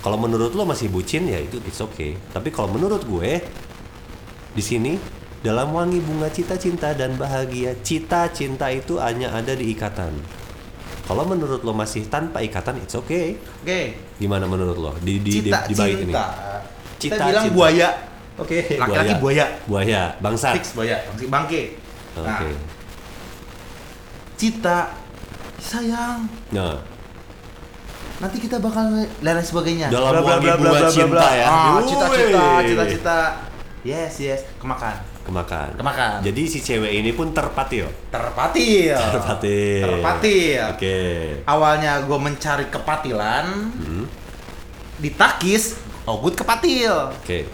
Kalau 0.00 0.14
menurut 0.16 0.54
lo 0.54 0.62
masih 0.62 0.86
bucin 0.86 1.26
ya 1.26 1.38
itu 1.38 1.58
it's 1.62 1.78
okay. 1.78 2.14
Tapi 2.30 2.50
kalau 2.50 2.70
menurut 2.70 3.02
gue 3.02 3.42
di 4.50 4.62
sini 4.62 4.94
dalam 5.46 5.70
wangi 5.70 6.02
bunga 6.02 6.26
cita 6.26 6.58
cinta 6.58 6.90
dan 6.90 7.14
bahagia 7.14 7.78
cita 7.86 8.26
cinta 8.34 8.66
itu 8.66 8.98
hanya 8.98 9.30
ada 9.30 9.54
di 9.54 9.70
ikatan. 9.70 10.10
Kalau 11.06 11.22
menurut 11.22 11.62
lo 11.62 11.70
masih 11.70 12.10
tanpa 12.10 12.42
ikatan 12.42 12.82
it's 12.82 12.98
okay. 12.98 13.38
Oke. 13.62 13.94
Gimana 14.18 14.50
menurut 14.50 14.74
lo? 14.74 14.92
Di 14.98 15.22
di 15.22 15.38
di, 15.38 15.46
cita 15.46 15.70
di 15.70 15.74
bait 15.78 16.02
ini. 16.02 16.10
Cinta 16.10 16.26
kita 16.98 17.14
Cita 17.14 17.24
bilang 17.30 17.44
cinta. 17.46 17.54
buaya 17.54 17.88
oke. 18.42 18.58
Laki-laki 18.74 19.14
buaya. 19.22 19.44
buaya. 19.70 20.02
Bangsat. 20.18 20.58
Fix 20.58 20.74
buaya. 20.74 20.98
Bangke. 21.14 21.30
Bangke 21.30 21.62
oke. 22.18 22.26
Nah 22.26 22.74
cita. 24.34 24.78
Sayang. 25.62 26.26
Nah. 26.50 26.76
Nanti 28.18 28.36
kita 28.42 28.58
bakal 28.58 29.06
dan 29.22 29.38
lain 29.38 29.46
sebagainya. 29.46 29.86
Dalam 29.94 30.10
Bla, 30.10 30.20
bla, 30.20 30.30
wangi 30.36 30.48
bla, 30.50 30.56
bunga 30.58 30.70
bla, 30.74 30.80
bla, 30.82 30.90
cinta 30.90 31.28
ya. 31.38 31.46
ah, 31.46 31.78
cita-cita 31.86 32.44
cita-cita. 32.66 33.18
Yes 33.86 34.14
yes. 34.18 34.40
Kemakan 34.58 35.15
kemakan. 35.26 35.74
Kemakan. 35.74 36.22
jadi 36.22 36.42
si 36.46 36.58
cewek 36.58 36.92
ini 36.94 37.10
pun 37.10 37.30
terpatil. 37.30 37.90
Terpatil. 38.08 38.94
Terpatil. 38.94 39.82
Terpatil. 39.82 40.60
Oke. 40.70 40.98
Awalnya 41.44 42.00
gue 42.00 42.16
mencari 42.16 42.66
kepatilan. 42.66 43.46
Hmm, 43.72 44.04
ditakis 44.96 45.76
oh 46.04 46.16
gue 46.18 46.32
kepatil. 46.32 47.12
Oke. 47.12 47.44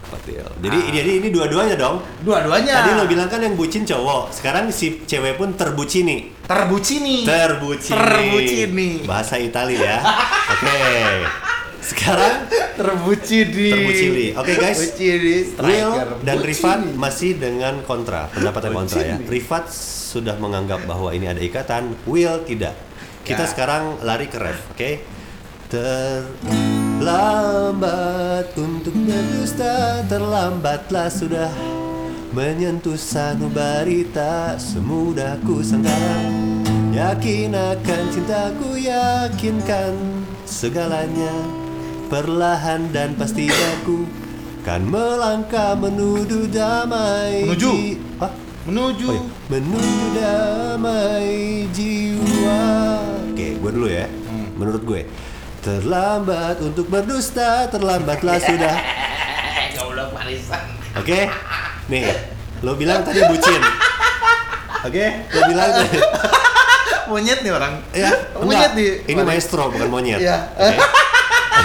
Terpatil 0.00 0.40
jadi 0.58 0.78
Ah. 0.78 0.90
jadi 0.90 1.10
ini 1.20 1.28
dua-duanya 1.28 1.76
dong? 1.76 2.00
Dua-duanya. 2.24 2.80
Tadi 2.80 2.90
lo 2.94 3.04
bilang 3.04 3.28
kan 3.28 3.38
yang 3.38 3.52
bucin 3.52 3.84
cowok. 3.84 4.32
Sekarang 4.32 4.66
si 4.68 5.04
cewek 5.04 5.36
pun 5.36 5.52
terbucini. 5.52 6.32
Terbucini. 6.42 7.28
Terbucini. 7.28 7.92
Terbucini. 7.92 8.88
bahasa 9.04 9.36
Italia. 9.36 9.76
Ya 9.78 9.96
oke 10.56 10.80
sekarang 11.88 12.44
terbucini 12.76 13.72
Terbucini. 13.72 14.26
Oke, 14.36 14.52
guys. 14.60 14.78
Bucini, 14.78 15.56
Will 15.56 15.92
dan. 16.22 16.38
Rifat 16.44 16.84
masih 16.94 17.40
dengan 17.40 17.80
kontra, 17.82 18.28
pendapat 18.28 18.68
yang 18.68 18.74
kontra 18.84 19.00
ya. 19.00 19.16
Rifat 19.16 19.72
sudah 20.08 20.36
menganggap 20.36 20.84
bahwa 20.84 21.12
ini 21.16 21.26
ada 21.28 21.40
ikatan, 21.40 21.96
Will 22.04 22.44
tidak. 22.44 22.76
Kita 23.24 23.44
Ya. 23.44 23.50
sekarang 23.50 24.00
lari 24.04 24.28
ke 24.28 24.38
ref, 24.40 24.60
oke? 24.72 25.04
Terlambat 26.98 28.56
untuk 28.56 28.96
berdusta, 28.96 30.00
terlambatlah 30.08 31.12
sudah 31.12 31.52
menyentuh 32.32 32.96
sanubari 32.96 34.08
tak 34.08 34.56
semudah 34.56 35.36
ku 35.44 35.60
sangka. 35.60 35.92
Yakin 36.88 37.52
akan 37.52 38.02
cintaku, 38.08 38.80
yakinkan 38.80 39.92
segalanya 40.48 41.67
Perlahan 42.08 42.88
dan 42.88 43.12
pasti 43.14 43.44
aku 43.46 44.08
Kan 44.64 44.84
melangkah 44.84 45.76
menuju 45.76 46.48
damai 46.48 47.44
Menuju. 47.44 47.70
Hah? 48.16 48.32
menuju 48.64 49.06
Oh 49.06 49.14
iya. 49.14 49.22
Menuju 49.50 50.06
damai 50.14 51.28
jiwa 51.68 52.64
Oke, 53.28 53.46
gue 53.54 53.70
dulu 53.70 53.88
ya 53.88 54.08
Hmm. 54.24 54.48
Menurut 54.56 54.82
gue 54.82 55.00
Terlambat 55.60 56.60
untuk 56.60 56.88
berdusta 56.88 57.68
Terlambatlah 57.68 58.36
sudah 58.38 58.76
goblok 59.76 60.12
Marisan 60.12 60.64
Oke 60.96 61.28
Nih 61.86 62.08
Lo 62.60 62.72
bilang 62.72 63.04
tadi 63.04 63.20
bucin 63.22 63.60
Oke 64.80 65.04
Lo 65.28 65.40
bilang 65.44 65.70
tadi 65.74 65.98
monyet 67.10 67.40
nih 67.40 67.52
orang 67.52 67.72
Ya, 67.90 68.12
monyet 68.36 68.72
nih 68.72 68.90
Ini 69.06 69.20
maestro 69.22 69.68
bukan 69.68 69.88
monyet. 69.88 70.20
Iya. 70.20 70.48
Oke. 70.54 70.76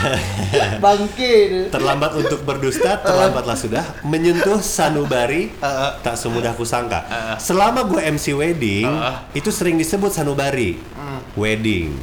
bangke 0.84 1.68
Terlambat 1.70 2.12
untuk 2.18 2.44
berdusta, 2.44 3.00
terlambatlah 3.00 3.58
sudah 3.58 3.84
menyentuh 4.06 4.60
sanubari 4.60 5.54
Heeh. 5.58 5.92
tak 6.06 6.16
semudah 6.20 6.54
kusangka. 6.56 7.06
Selama 7.40 7.86
gue 7.88 8.02
MC 8.02 8.36
wedding, 8.36 8.88
Heeh. 8.88 9.16
itu 9.38 9.50
sering 9.50 9.80
disebut 9.80 10.12
sanubari. 10.14 10.78
Hmm. 10.96 11.22
Wedding, 11.34 11.94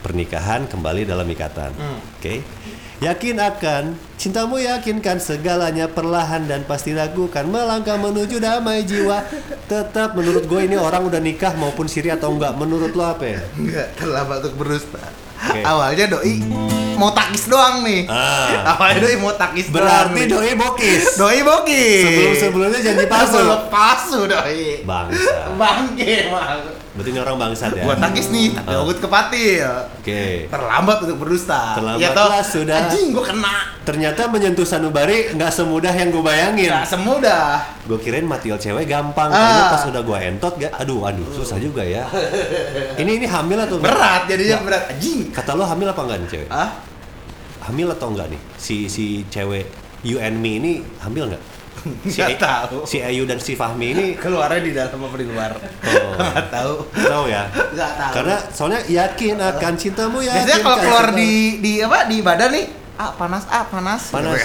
pernikahan 0.00 0.64
kembali 0.66 1.04
dalam 1.04 1.26
ikatan. 1.28 1.72
Hmm. 1.76 1.98
Oke. 2.18 2.42
Yakin 3.00 3.40
akan 3.40 3.96
cintamu 4.20 4.60
yakinkan 4.60 5.16
segalanya 5.24 5.88
perlahan 5.88 6.44
dan 6.44 6.68
pasti 6.68 6.92
ragukan 6.92 7.48
melangkah 7.48 7.96
menuju 7.96 8.36
damai 8.36 8.84
jiwa. 8.84 9.24
Tetap 9.64 10.12
menurut 10.12 10.44
gue 10.44 10.68
ini 10.68 10.76
orang 10.76 11.08
udah 11.08 11.16
nikah 11.16 11.56
maupun 11.56 11.88
siri 11.88 12.12
atau 12.12 12.28
enggak. 12.28 12.52
Menurut 12.60 12.92
lo 12.92 13.08
apa 13.08 13.24
ya? 13.24 13.40
Enggak, 13.56 13.96
terlambat 13.96 14.44
untuk 14.44 14.54
berdusta. 14.60 15.00
Oke. 15.48 15.64
Awalnya 15.64 16.12
doi 16.12 16.44
mau 17.00 17.10
takis 17.10 17.48
doang 17.48 17.80
nih. 17.80 18.04
Ah. 18.04 18.76
Awalnya 18.76 19.00
doi 19.00 19.16
mau 19.16 19.32
takis 19.32 19.66
doang. 19.66 19.80
Berarti 19.80 20.20
doi 20.28 20.52
bokis. 20.52 21.16
doi 21.16 21.40
bokis. 21.40 22.04
Sebelum-sebelumnya 22.04 22.80
janji 22.84 23.06
palsu. 23.08 23.40
Sebelum 23.40 23.62
palsu 23.72 24.20
doi. 24.28 24.84
Bangsa. 24.84 25.34
Bangke 25.56 26.28
mal. 26.28 26.60
Berarti 26.90 27.08
ini 27.08 27.18
orang 27.18 27.36
bangsat 27.38 27.70
ya. 27.72 27.82
Gua 27.82 27.94
takis 27.96 28.28
nih, 28.28 28.52
tapi 28.52 28.68
Ah. 28.68 28.82
ogut 28.82 28.98
kepatil. 28.98 29.70
Oke. 29.96 30.50
Terlambat 30.50 30.96
untuk 31.00 31.16
berdusta. 31.16 31.78
Terlambatlah 31.78 32.42
toh? 32.42 32.52
sudah. 32.52 32.76
Anjing 32.84 33.06
gua 33.10 33.24
kena. 33.24 33.56
Ternyata 33.80 34.28
menyentuh 34.28 34.66
sanubari 34.68 35.32
nggak 35.32 35.48
semudah 35.48 35.90
yang 35.90 36.12
gue 36.12 36.20
bayangin. 36.20 36.68
Gak 36.68 36.86
semudah. 36.86 37.64
Gue 37.88 37.96
kirain 37.96 38.22
matil 38.22 38.54
cewek 38.54 38.84
gampang. 38.84 39.32
Ah. 39.32 39.72
Pas 39.72 39.82
udah 39.82 40.02
gue 40.04 40.18
entot 40.20 40.52
gak. 40.54 40.70
Aduh, 40.76 41.08
aduh, 41.08 41.24
susah 41.32 41.56
juga 41.56 41.80
ya. 41.80 42.04
Ini 43.00 43.16
ini 43.16 43.26
hamil 43.26 43.56
atau? 43.56 43.80
Berat 43.80 44.28
jadinya 44.28 44.60
Nggak. 44.60 44.66
berat. 44.68 44.82
Anjing. 44.92 45.18
Kata 45.32 45.50
lo 45.56 45.64
hamil 45.64 45.88
apa 45.88 46.00
enggak 46.04 46.18
nih 46.20 46.28
cewek? 46.28 46.48
Ah? 46.52 46.70
Hamil 47.60 47.88
atau 47.90 48.08
enggak 48.08 48.32
nih? 48.32 48.40
Si 48.56 48.88
si 48.88 49.24
cewek 49.28 49.68
you 50.00 50.16
and 50.16 50.40
me 50.40 50.56
ini 50.56 50.72
hamil 51.00 51.28
nggak? 51.28 51.44
Si, 52.04 52.20
Nggak 52.20 52.36
tahu. 52.36 52.84
si 52.84 53.00
Ayu 53.00 53.24
dan 53.24 53.40
si 53.40 53.56
Fahmi 53.56 53.96
ini 53.96 54.06
Keluarnya 54.20 54.60
di 54.60 54.72
dalam 54.76 55.00
apa 55.00 55.16
di 55.16 55.24
luar? 55.24 55.56
Oh. 55.56 56.12
Nggak 56.20 56.48
tahu. 56.52 56.72
tahu 56.92 57.24
ya? 57.24 57.48
Nggak 57.48 57.92
tahu. 57.96 58.12
Karena 58.20 58.36
soalnya 58.52 58.80
yakin 58.84 59.36
akan 59.40 59.72
cintamu 59.80 60.20
ya. 60.20 60.36
Biasanya 60.36 60.60
kalau 60.60 60.76
keluar 60.76 61.06
di 61.16 61.32
di 61.64 61.72
apa 61.80 62.04
di 62.04 62.20
badan 62.20 62.50
nih, 62.52 62.66
ah 63.00 63.16
panas, 63.16 63.48
ah 63.48 63.64
panas. 63.64 64.12
Panas. 64.12 64.44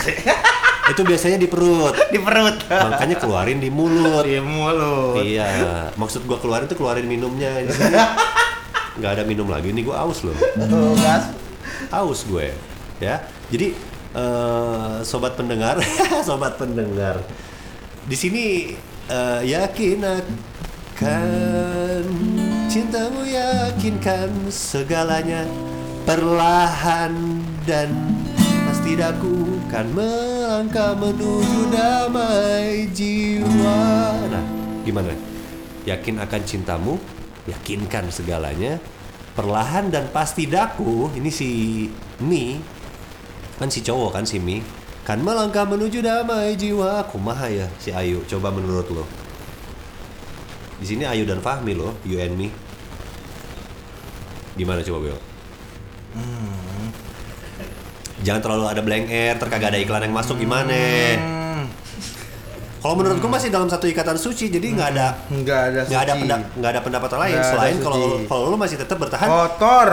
itu 0.86 1.02
biasanya 1.04 1.36
di 1.36 1.52
perut. 1.52 1.92
di 2.08 2.20
perut. 2.24 2.56
Makanya 2.72 3.20
keluarin 3.20 3.60
di 3.60 3.68
mulut. 3.68 4.24
Di 4.24 4.40
mulut. 4.40 5.20
Iya, 5.20 5.92
maksud 6.00 6.24
gua 6.24 6.40
keluarin 6.40 6.72
tuh 6.72 6.80
keluarin 6.80 7.04
minumnya. 7.04 7.52
Nggak 8.96 9.12
ada 9.12 9.24
minum 9.28 9.52
lagi 9.52 9.76
nih 9.76 9.84
gua 9.84 10.08
aus 10.08 10.24
loh. 10.24 10.36
Gas. 10.96 11.36
haus 11.92 12.24
gue 12.24 12.54
ya. 13.00 13.22
Jadi 13.52 13.75
eh, 14.16 14.96
sobat 15.04 15.36
pendengar 15.36 15.80
sobat 16.28 16.56
pendengar. 16.56 17.22
Di 18.06 18.16
sini 18.16 18.75
eh, 19.10 19.42
yakin 19.46 20.00
akan 20.06 22.04
cintamu 22.72 23.28
yakinkan 23.28 24.52
segalanya 24.52 25.44
perlahan 26.06 27.42
dan 27.66 27.90
pasti 28.70 28.94
daku 28.94 29.58
kan 29.68 29.90
melangkah 29.92 30.94
menuju 30.94 31.74
damai 31.74 32.86
jiwa. 32.94 33.82
Nah 34.30 34.46
gimana? 34.86 35.12
Yakin 35.90 36.22
akan 36.22 36.42
cintamu 36.46 36.94
yakinkan 37.50 38.10
segalanya 38.14 38.78
perlahan 39.34 39.90
dan 39.90 40.08
pasti 40.14 40.46
daku. 40.46 41.10
Ini 41.18 41.30
si 41.34 41.50
Mi 42.22 42.56
kan 43.56 43.68
si 43.72 43.80
cowok 43.82 44.20
kan 44.20 44.24
si 44.28 44.38
Mi. 44.40 44.60
Kan 45.06 45.22
melangkah 45.22 45.70
menuju 45.70 46.02
damai 46.02 46.58
jiwa. 46.58 47.06
Kumaha 47.06 47.46
ya 47.46 47.68
si 47.78 47.94
Ayu? 47.94 48.26
Coba 48.26 48.50
menurut 48.50 48.90
lo. 48.90 49.06
Di 50.82 50.86
sini 50.86 51.06
Ayu 51.06 51.24
dan 51.24 51.40
Fahmi 51.40 51.78
lo 51.78 51.94
you 52.04 52.18
and 52.18 52.34
me. 52.36 52.50
Gimana 54.56 54.82
coba 54.82 55.12
Bel? 55.12 55.20
Jangan 58.26 58.42
terlalu 58.42 58.66
ada 58.66 58.82
blank 58.82 59.06
air, 59.12 59.36
terkagak 59.38 59.76
ada 59.76 59.80
iklan 59.80 60.02
yang 60.08 60.16
masuk 60.16 60.40
gimana? 60.40 60.74
Hmm, 61.20 61.68
Kalau 62.82 62.96
menurut 62.98 63.20
gua 63.22 63.38
masih 63.38 63.52
dalam 63.54 63.68
satu 63.70 63.86
ikatan 63.86 64.16
suci, 64.18 64.48
jadi 64.50 64.66
nggak 64.74 64.90
ada 64.96 65.08
nggak 65.30 65.60
ada 65.70 65.82
nggak 65.86 66.02
ada 66.02 66.14
pendapat 66.16 66.48
nggak 66.56 66.72
ada 66.72 66.82
pendapat 66.82 67.10
lain. 67.20 67.38
Ada 67.38 67.50
selain 67.52 67.76
kalau 67.84 68.00
kalau 68.26 68.44
lu 68.50 68.58
masih 68.58 68.80
tetap 68.80 68.98
bertahan 68.98 69.28
kotor 69.30 69.90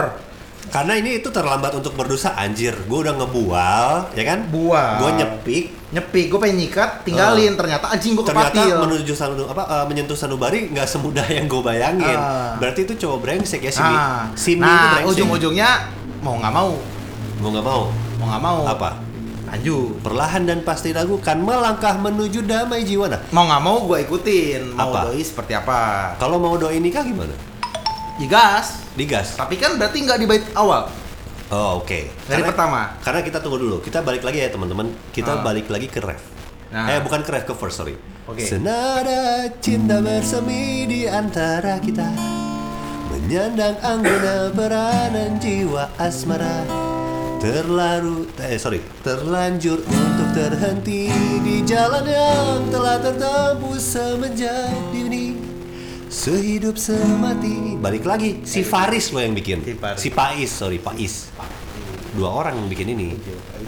karena 0.73 0.97
ini 0.97 1.21
itu 1.21 1.29
terlambat 1.29 1.77
untuk 1.77 1.93
berdosa 1.93 2.33
anjir. 2.33 2.73
Gue 2.89 3.05
udah 3.05 3.13
ngebual 3.13 4.17
ya 4.17 4.23
kan? 4.25 4.49
Bual. 4.49 5.05
gue 5.05 5.09
nyepik. 5.21 5.65
Nyepi 5.93 6.21
gue 6.25 6.39
pengen 6.41 6.57
nyikat 6.65 7.05
tinggalin. 7.05 7.53
Ternyata 7.53 7.93
anjing 7.93 8.17
gue 8.17 8.25
ternyata 8.25 8.57
kepatil. 8.57 8.81
menuju 8.81 9.13
sanu 9.13 9.45
apa 9.45 9.69
eh, 9.69 9.85
menyentuh 9.85 10.17
sanubari 10.17 10.73
nggak 10.73 10.89
semudah 10.89 11.29
yang 11.29 11.45
gue 11.45 11.61
bayangin. 11.61 12.17
Ah. 12.17 12.57
berarti 12.57 12.89
itu 12.89 12.97
cowok 13.05 13.21
brengsek 13.21 13.61
ya 13.61 13.69
si 13.69 13.85
Mi 13.85 13.93
nah, 13.93 14.25
si 14.33 14.51
Mi 14.57 14.65
itu 14.65 14.65
nah 14.65 14.89
brengsek. 14.97 15.11
ujung-ujungnya 15.13 15.69
mau 16.25 16.41
nggak 16.41 16.53
mau. 16.57 16.71
Gue 17.37 17.49
nggak 17.53 17.65
mau? 17.69 17.81
Mau 18.17 18.25
nggak 18.33 18.41
mau. 18.41 18.59
Apa? 18.65 18.89
Lanjut. 19.53 20.01
Perlahan 20.01 20.41
dan 20.49 20.65
pasti 20.65 20.89
ragukan 20.89 21.37
melangkah 21.37 21.93
menuju 22.01 22.49
damai 22.49 22.81
jiwa. 22.81 23.13
Nah. 23.13 23.21
Mau 23.29 23.45
nggak 23.45 23.61
mau 23.61 23.77
gue 23.85 24.01
ikutin. 24.09 24.73
Mau 24.73 24.89
Apa? 24.89 25.13
doi 25.13 25.21
seperti 25.21 25.53
apa. 25.53 26.17
Kalau 26.17 26.41
mau 26.41 26.57
doi 26.57 26.81
nikah 26.81 27.05
gimana 27.05 27.52
digas 28.15 28.81
digas 28.93 29.33
tapi 29.33 29.55
kan 29.55 29.75
berarti 29.75 29.97
nggak 29.99 30.17
di 30.17 30.25
bait 30.25 30.43
awal 30.53 30.85
oh 31.49 31.79
oke 31.79 31.99
dari 32.25 32.39
Karena- 32.39 32.49
pertama 32.49 32.79
Karena 32.99 33.19
kita 33.21 33.37
tunggu 33.37 33.57
dulu, 33.57 33.77
kita 33.79 33.99
balik 33.99 34.21
lagi 34.21 34.39
ya 34.39 34.49
teman-teman. 34.49 34.89
Kita 35.09 35.37
Ah. 35.37 35.43
balik 35.43 35.67
lagi 35.67 35.85
ke 35.85 35.99
ref. 35.99 36.23
Nah. 36.69 36.87
Eh 36.87 36.97
bukan 36.97 37.21
ke 37.21 37.29
ref, 37.29 37.43
ke 37.43 37.53
first 37.53 37.77
sorry. 37.77 37.93
Oke. 38.25 38.41
Senada 38.41 39.45
cinta 39.59 39.99
bersemi 39.99 40.87
di 40.87 41.05
antara 41.05 41.77
kita, 41.77 42.07
menyandang 43.07 43.77
angguna 43.81 44.49
peranan 44.49 45.37
jiwa 45.37 45.93
asmara. 45.99 46.63
Terlalu, 47.37 48.31
eh 48.39 48.55
sorry, 48.55 48.79
terlanjur 49.03 49.83
untuk 49.83 50.29
terhenti 50.31 51.11
di 51.43 51.59
jalan 51.61 52.07
yang 52.07 52.65
telah 52.71 52.97
tertempuh 52.97 53.75
semenjak 53.75 54.71
dini. 54.89 55.52
Sehidup 56.13 56.77
semati. 56.77 57.73
Balik 57.81 58.05
lagi. 58.05 58.45
Si 58.45 58.61
Faris 58.61 59.09
lo 59.09 59.17
yang 59.17 59.33
bikin. 59.33 59.65
Si 59.65 59.73
Faris. 59.73 59.97
Si 59.97 60.09
Pais 60.13 60.45
Sorry 60.53 60.77
Pais 60.77 61.33
dua 62.13 62.29
orang 62.29 62.53
yang 62.53 62.69
bikin 62.69 62.93
ini. 62.93 63.17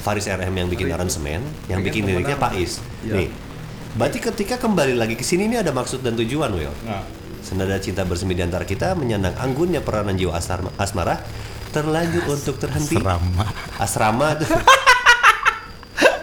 Faris 0.05 0.29
RM 0.29 0.53
yang 0.53 0.69
bikin 0.69 0.93
aransemen 0.93 1.41
yang 1.65 1.81
Bikin 1.81 2.05
liriknya. 2.05 2.37
Pais 2.37 2.77
Iya. 3.01 3.17
nih. 3.17 3.27
Berarti 3.97 4.21
ketika 4.21 4.61
kembali 4.61 4.93
lagi 4.93 5.17
ke 5.17 5.25
sini 5.25 5.49
ini 5.49 5.57
ada 5.57 5.73
maksud 5.73 6.05
dan 6.05 6.13
tujuan 6.13 6.53
Will 6.53 6.69
nah. 6.85 7.01
senada 7.41 7.81
cinta 7.81 8.05
bersemi 8.05 8.37
di 8.37 8.43
antara 8.45 8.61
kita 8.67 8.93
menyandang 8.93 9.33
anggunnya 9.41 9.79
peranan 9.81 10.13
jiwa 10.13 10.35
asrama, 10.37 10.69
asmara 10.77 11.25
terlanjur 11.73 12.29
untuk 12.29 12.61
terhenti. 12.61 13.01
Asrama. 13.01 13.45
Asrama. 13.81 14.27
Tuh. 14.37 14.49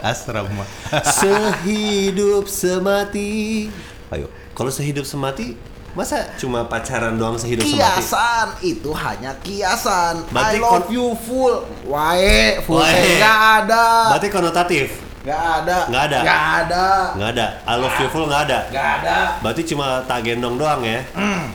asrama. 0.14 0.64
Sehidup 1.03 2.46
semati. 2.46 3.66
Ayo 4.14 4.31
kalau 4.55 4.70
sehidup 4.70 5.03
semati 5.09 5.57
masa 5.92 6.24
cuma 6.40 6.64
pacaran 6.64 7.20
doang 7.20 7.37
sehidup 7.37 7.68
semati 7.68 7.76
kiasan 7.76 8.46
itu 8.64 8.90
hanya 8.96 9.33
kiasan. 9.44 10.24
Berarti 10.33 10.57
I 10.57 10.64
love 10.64 10.88
you 10.88 11.12
full. 11.14 11.68
Wae 11.85 12.57
full 12.64 12.81
Wae. 12.81 13.20
nggak 13.20 13.40
ada. 13.64 13.87
Berarti 14.16 14.28
konotatif? 14.33 14.88
Nggak 15.22 15.42
ada. 15.62 15.78
Nggak 15.87 16.02
ada. 16.09 16.18
nggak 16.24 16.44
ada. 16.64 16.87
Nggak 17.14 17.31
ada? 17.37 17.46
I 17.68 17.74
love 17.76 17.96
you 18.00 18.09
full 18.09 18.24
nggak 18.24 18.42
ada? 18.48 18.59
Nggak 18.72 18.88
ada. 19.05 19.16
Berarti 19.44 19.62
cuma 19.68 19.87
tak 20.09 20.18
gendong 20.24 20.57
doang 20.57 20.81
ya? 20.81 20.98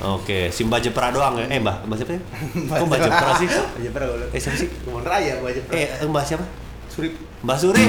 Oke, 0.06 0.54
Simba 0.54 0.78
Jepra 0.78 1.10
doang 1.10 1.42
ya? 1.42 1.46
Eh 1.52 1.60
mbak, 1.60 1.90
mbak 1.90 1.98
siapa 1.98 2.14
ya? 2.16 2.22
Kok 2.78 2.86
mbak 2.86 3.00
Jepra. 3.04 3.30
Sih? 3.42 3.50
Pernah 3.90 4.08
gue 4.08 4.28
Eh 4.32 4.40
siapa 4.40 4.56
sih? 4.56 4.70
Kebun 4.70 5.02
raya 5.02 5.34
aja 5.42 5.60
pernah 5.66 5.82
Eh 5.82 6.08
mbak 6.08 6.24
siapa? 6.24 6.46
surip. 6.88 7.14
Mbak 7.46 7.58
Suri? 7.62 7.86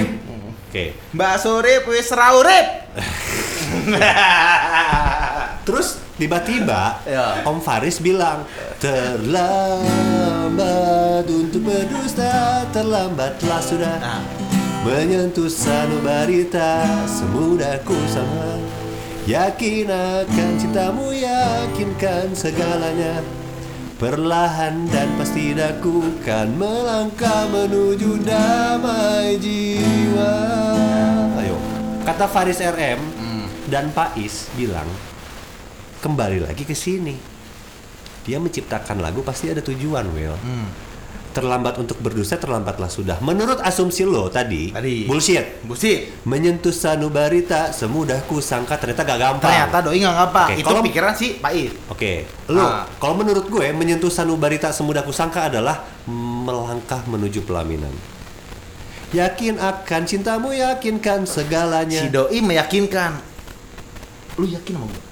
Oke, 0.68 0.92
Mbak 1.16 1.34
Surip 1.40 1.82
wis 1.88 2.12
raurip 2.12 2.66
terus 5.66 6.00
tiba-tiba 6.18 7.00
Ya. 7.06 7.40
Om 7.46 7.62
Faris 7.62 8.02
bilang 8.02 8.44
Terlambat 8.82 10.18
untuk 11.24 11.62
berdusta, 11.64 12.66
terlambatlah 12.74 13.62
sudah 13.62 13.96
nah 14.02 14.20
Menyentuh 14.78 15.50
sanubarita 15.50 16.86
semudah 17.04 17.82
ku 17.82 17.98
sama. 18.06 18.62
Yakin 19.28 19.90
akan 19.90 20.50
cintamu 20.56 21.12
yakinkan 21.12 22.32
segalanya. 22.32 23.20
Perlahan 23.98 24.86
dan 24.88 25.10
pasti 25.18 25.52
daku 25.52 26.22
kan 26.22 26.54
melangkah 26.54 27.50
menuju 27.50 28.22
damai 28.22 29.36
jiwa. 29.42 30.32
Ayo 31.42 31.58
Kata 32.06 32.30
Faris 32.30 32.62
RM 32.62 33.02
dan 33.68 33.90
Pais 33.92 34.48
bilang 34.56 34.86
Kembali 35.98 36.38
lagi 36.38 36.62
ke 36.62 36.78
sini 36.78 37.14
Dia 38.22 38.38
menciptakan 38.38 39.02
lagu 39.02 39.26
pasti 39.26 39.50
ada 39.50 39.58
tujuan 39.58 40.06
Will 40.14 40.34
hmm. 40.34 40.66
Terlambat 41.28 41.76
untuk 41.78 41.98
berdosa 41.98 42.38
terlambatlah 42.38 42.86
sudah 42.86 43.18
Menurut 43.20 43.58
asumsi 43.60 44.02
lo 44.02 44.26
tadi, 44.30 44.70
Tadi. 44.70 45.04
Bullshit 45.10 45.62
busit 45.62 46.22
Menyentuh 46.22 46.70
sanubarita 46.70 47.74
semudah 47.74 48.22
ku 48.24 48.38
sangka 48.38 48.78
ternyata 48.78 49.02
gak 49.04 49.18
gampang. 49.18 49.50
ternyata 49.50 49.76
doi 49.84 49.98
nggak 49.98 50.14
ngapa 50.18 50.42
Oke, 50.48 50.54
itu 50.56 50.66
kalau- 50.66 50.84
pikiran 50.86 51.12
si 51.14 51.26
Pak 51.38 51.52
Oke, 51.92 52.12
lu 52.50 52.62
Ah. 52.62 52.86
kalau 52.98 53.14
menurut 53.18 53.46
gue 53.46 53.66
menyentuh 53.74 54.10
sanubarita 54.10 54.70
semudah 54.70 55.02
ku 55.04 55.12
sangka 55.12 55.46
adalah 55.52 55.84
melangkah 56.08 57.04
menuju 57.06 57.44
pelaminan. 57.44 57.92
Yakin 59.08 59.56
akan 59.56 60.02
cintamu, 60.04 60.52
yakinkan 60.52 61.24
segalanya. 61.24 62.02
si 62.02 62.08
doi 62.08 62.40
meyakinkan 62.40 63.18
lu 64.38 64.46
yakin 64.46 64.78
sama 64.78 64.86
gue 64.86 65.02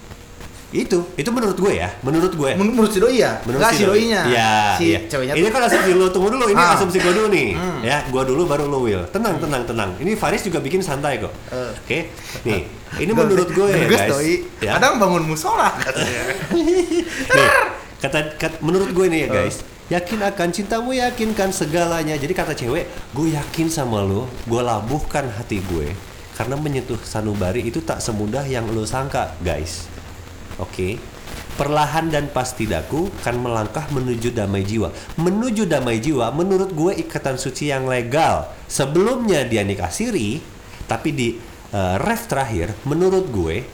itu, 0.68 0.98
itu 1.14 1.30
menurut 1.30 1.54
gue 1.54 1.72
ya, 1.72 1.94
menurut 2.00 2.32
gue. 2.32 2.50
Men- 2.52 2.68
menurut 2.68 2.90
si 2.90 2.98
doi 2.98 3.16
ya 3.16 3.38
Menurut 3.42 3.60
nggak 3.60 3.72
si 3.72 3.82
doi. 3.82 3.90
doinya 4.02 4.20
Iya, 4.26 4.50
si 4.74 4.84
iya. 4.88 4.98
ceweknya 5.06 5.34
Ini 5.34 5.48
kan 5.48 5.62
asumsi 5.62 5.90
lu 5.92 6.06
tunggu 6.08 6.28
dulu, 6.28 6.46
ini 6.46 6.58
Ah. 6.58 6.74
asumsi 6.74 6.98
gue 6.98 7.12
dulu 7.12 7.28
nih. 7.28 7.48
Hmm. 7.52 7.80
Ya, 7.80 8.02
gue 8.02 8.22
dulu 8.24 8.42
baru 8.44 8.64
lu 8.64 8.82
Will. 8.82 9.06
Tenang, 9.08 9.38
tenang, 9.38 9.62
tenang. 9.62 9.90
Ini 9.96 10.12
Faris 10.14 10.42
juga 10.42 10.58
bikin 10.58 10.80
santai 10.80 11.18
kok. 11.18 11.30
Eh. 11.48 11.70
Oke. 11.72 11.98
Nih, 12.42 12.66
ini 12.98 13.12
menurut 13.12 13.46
gue 13.48 13.66
ya, 13.68 13.84
guys. 13.84 14.10
doi 14.10 14.32
Ya. 14.58 14.74
kadang 14.74 14.98
bangun 14.98 15.22
musola 15.24 15.70
katanya 15.76 16.34
Nih, 17.30 17.50
kata, 17.96 18.18
kata- 18.36 18.60
menurut 18.60 18.90
gue 18.90 19.06
nih 19.06 19.20
ya 19.20 19.28
Eh. 19.28 19.32
guys, 19.32 19.56
yakin 19.86 20.18
akan 20.20 20.48
cintamu 20.50 20.90
yakinkan 20.92 21.50
segalanya. 21.50 22.14
Jadi 22.14 22.32
kata 22.32 22.52
cewek, 22.52 22.84
gue 23.12 23.28
yakin 23.30 23.66
sama 23.68 24.02
lo, 24.02 24.26
gue 24.42 24.60
labuhkan 24.60 25.30
hati 25.30 25.62
gue 25.62 25.94
karena 26.34 26.52
menyentuh 26.54 26.98
sanubari 27.00 27.62
itu 27.62 27.80
tak 27.80 27.96
semudah 27.96 28.42
yang 28.42 28.66
lo 28.66 28.82
sangka, 28.82 29.32
guys. 29.40 29.86
Oke. 30.62 30.96
Perlahan 31.56 32.12
dan 32.12 32.28
pasti 32.28 32.68
daku 32.68 33.08
kan 33.24 33.40
melangkah 33.40 33.88
menuju 33.88 34.28
damai 34.36 34.60
jiwa. 34.60 34.92
Menuju 35.16 35.64
damai 35.64 36.04
jiwa, 36.04 36.28
menurut 36.28 36.76
gue 36.76 36.92
ikatan 37.00 37.40
suci 37.40 37.72
yang 37.72 37.88
legal. 37.88 38.52
Sebelumnya 38.68 39.40
dia 39.48 39.64
nikah 39.64 39.88
siri, 39.88 40.44
tapi 40.84 41.16
di 41.16 41.28
eh, 41.72 41.96
ref 41.96 42.28
terakhir, 42.28 42.76
menurut 42.84 43.32
gue 43.32 43.64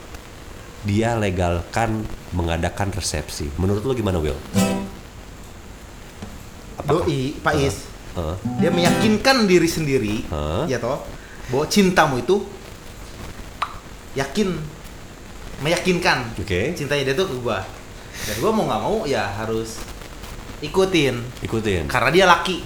dia 0.87 1.19
legalkan 1.19 2.07
mengadakan 2.31 2.95
resepsi. 2.95 3.51
Menurut 3.59 3.83
lo 3.83 3.91
gimana, 3.91 4.19
Will? 4.23 4.39
doi 6.83 7.37
Pak 7.39 7.55
Is 7.57 7.87
Heeh. 8.13 8.35
dia 8.59 8.69
meyakinkan 8.69 9.47
diri 9.47 9.65
sendiri 9.65 10.15
Hah? 10.29 10.67
ya 10.67 10.77
toh 10.77 11.01
bahwa 11.49 11.65
cintamu 11.71 12.21
itu 12.21 12.43
yakin 14.13 14.53
meyakinkan 15.63 16.35
Oke. 16.35 16.75
cintanya 16.75 17.07
dia 17.07 17.15
tuh 17.15 17.25
ke 17.25 17.35
gua 17.39 17.63
dan 18.13 18.35
gua 18.37 18.51
mau 18.51 18.67
nggak 18.67 18.81
mau 18.81 18.97
ya 19.03 19.23
harus 19.33 19.79
ikutin 20.59 21.15
Ikutin. 21.41 21.87
karena 21.87 22.09
dia 22.11 22.25
laki 22.27 22.57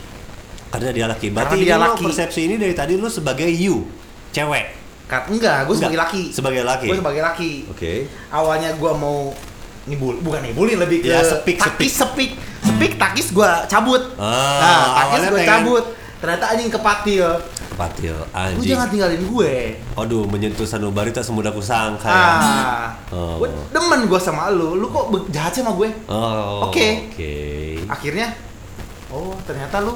Karena 0.67 0.91
dia 0.91 1.07
laki. 1.07 1.31
Berarti 1.31 1.55
Karena 1.55 1.63
ini 1.63 1.65
dia 1.65 1.77
lo 1.79 1.87
laki. 1.87 2.03
persepsi 2.03 2.41
ini 2.43 2.55
dari 2.59 2.75
tadi 2.75 2.99
lu 2.99 3.07
sebagai 3.07 3.47
you, 3.47 3.87
cewek. 4.35 4.75
Kan 5.07 5.23
enggak, 5.31 5.63
gue 5.63 5.75
sebagai 5.79 5.95
laki. 5.95 6.23
sebagai 6.27 6.63
laki. 6.67 6.87
Gue 6.91 6.99
sebagai 6.99 7.23
laki. 7.23 7.51
Oke. 7.71 7.93
Awalnya 8.27 8.75
gue 8.75 8.91
mau 8.91 9.31
ngibul, 9.87 10.19
bukan 10.19 10.43
ngibulin 10.43 10.75
lebih 10.77 11.07
ke 11.07 11.07
Ya, 11.07 11.23
sepik, 11.23 11.55
takis, 11.55 11.95
sepik, 11.95 12.35
sepik, 12.59 12.99
takis 12.99 13.31
gue 13.31 13.47
cabut. 13.71 14.11
Ah, 14.19 14.59
nah, 14.59 14.83
takis 15.07 15.31
gue 15.31 15.41
cabut. 15.47 15.83
Ternyata 16.19 16.45
anjing 16.51 16.67
kepatil. 16.67 17.27
Kepatil, 17.77 18.09
Lu 18.09 18.25
anjing. 18.33 18.73
jangan 18.73 18.89
tinggalin 18.89 19.21
gue. 19.23 19.53
Aduh, 19.93 20.25
menyentuh 20.25 20.65
sanubari 20.65 21.13
tak 21.13 21.21
semudah 21.21 21.53
kusangka 21.53 22.09
ya. 22.09 22.25
Ah, 22.33 22.89
Oh. 23.07 23.37
gue 23.37 23.45
demen 23.69 24.03
gue 24.03 24.17
sama 24.17 24.49
lu. 24.49 24.73
Lu 24.73 24.89
kok 24.89 25.05
jahat 25.29 25.53
sama 25.53 25.77
gue? 25.77 25.85
Oh, 26.09 26.65
Oke. 26.65 27.13
Oke. 27.13 27.37
Akhirnya, 27.85 28.33
oh 29.07 29.37
ternyata 29.45 29.77
lu 29.79 29.93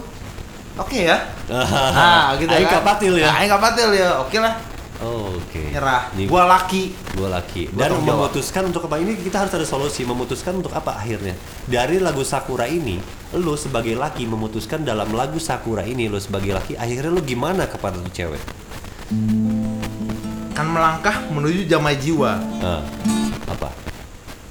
oke 0.73 0.93
ya. 1.01 1.17
Ah, 1.97 2.37
gitu 2.37 2.47
Aing 2.47 2.69
kan. 2.69 2.85
kapatil 2.85 3.17
ya. 3.17 3.33
Aing 3.33 3.49
kapatil 3.49 3.89
ya. 3.91 4.09
Oke 4.21 4.37
lah, 4.37 4.53
Oh, 5.01 5.33
oke. 5.33 5.57
nyerah. 5.67 6.13
Nih, 6.13 6.29
Gua 6.29 6.45
laki. 6.45 6.93
Gua 7.13 7.29
laki. 7.31 7.67
Gua 7.69 7.81
Dan 7.81 7.97
jawab. 7.97 8.05
memutuskan 8.05 8.69
untuk 8.69 8.85
apa 8.85 8.95
ini 8.95 9.17
kita 9.17 9.41
harus 9.41 9.49
ada 9.51 9.65
solusi. 9.65 10.01
Memutuskan 10.03 10.53
untuk 10.55 10.69
apa 10.71 10.93
akhirnya? 10.93 11.33
Dari 11.65 11.97
lagu 11.97 12.21
Sakura 12.21 12.65
ini, 12.65 13.01
lu 13.33 13.53
sebagai 13.55 13.93
laki 13.93 14.23
memutuskan 14.23 14.81
dalam 14.81 15.09
lagu 15.11 15.37
Sakura 15.37 15.81
ini 15.81 16.05
lu 16.05 16.17
sebagai 16.17 16.53
laki 16.53 16.75
akhirnya 16.75 17.09
lu 17.09 17.19
gimana 17.19 17.65
kepada 17.65 17.97
tuh 17.97 18.13
cewek? 18.13 18.41
Kan 20.51 20.67
melangkah 20.67 21.25
menuju 21.27 21.65
jamai 21.65 21.95
jiwa. 21.95 22.37
Ah, 22.59 22.81
apa? 23.47 23.73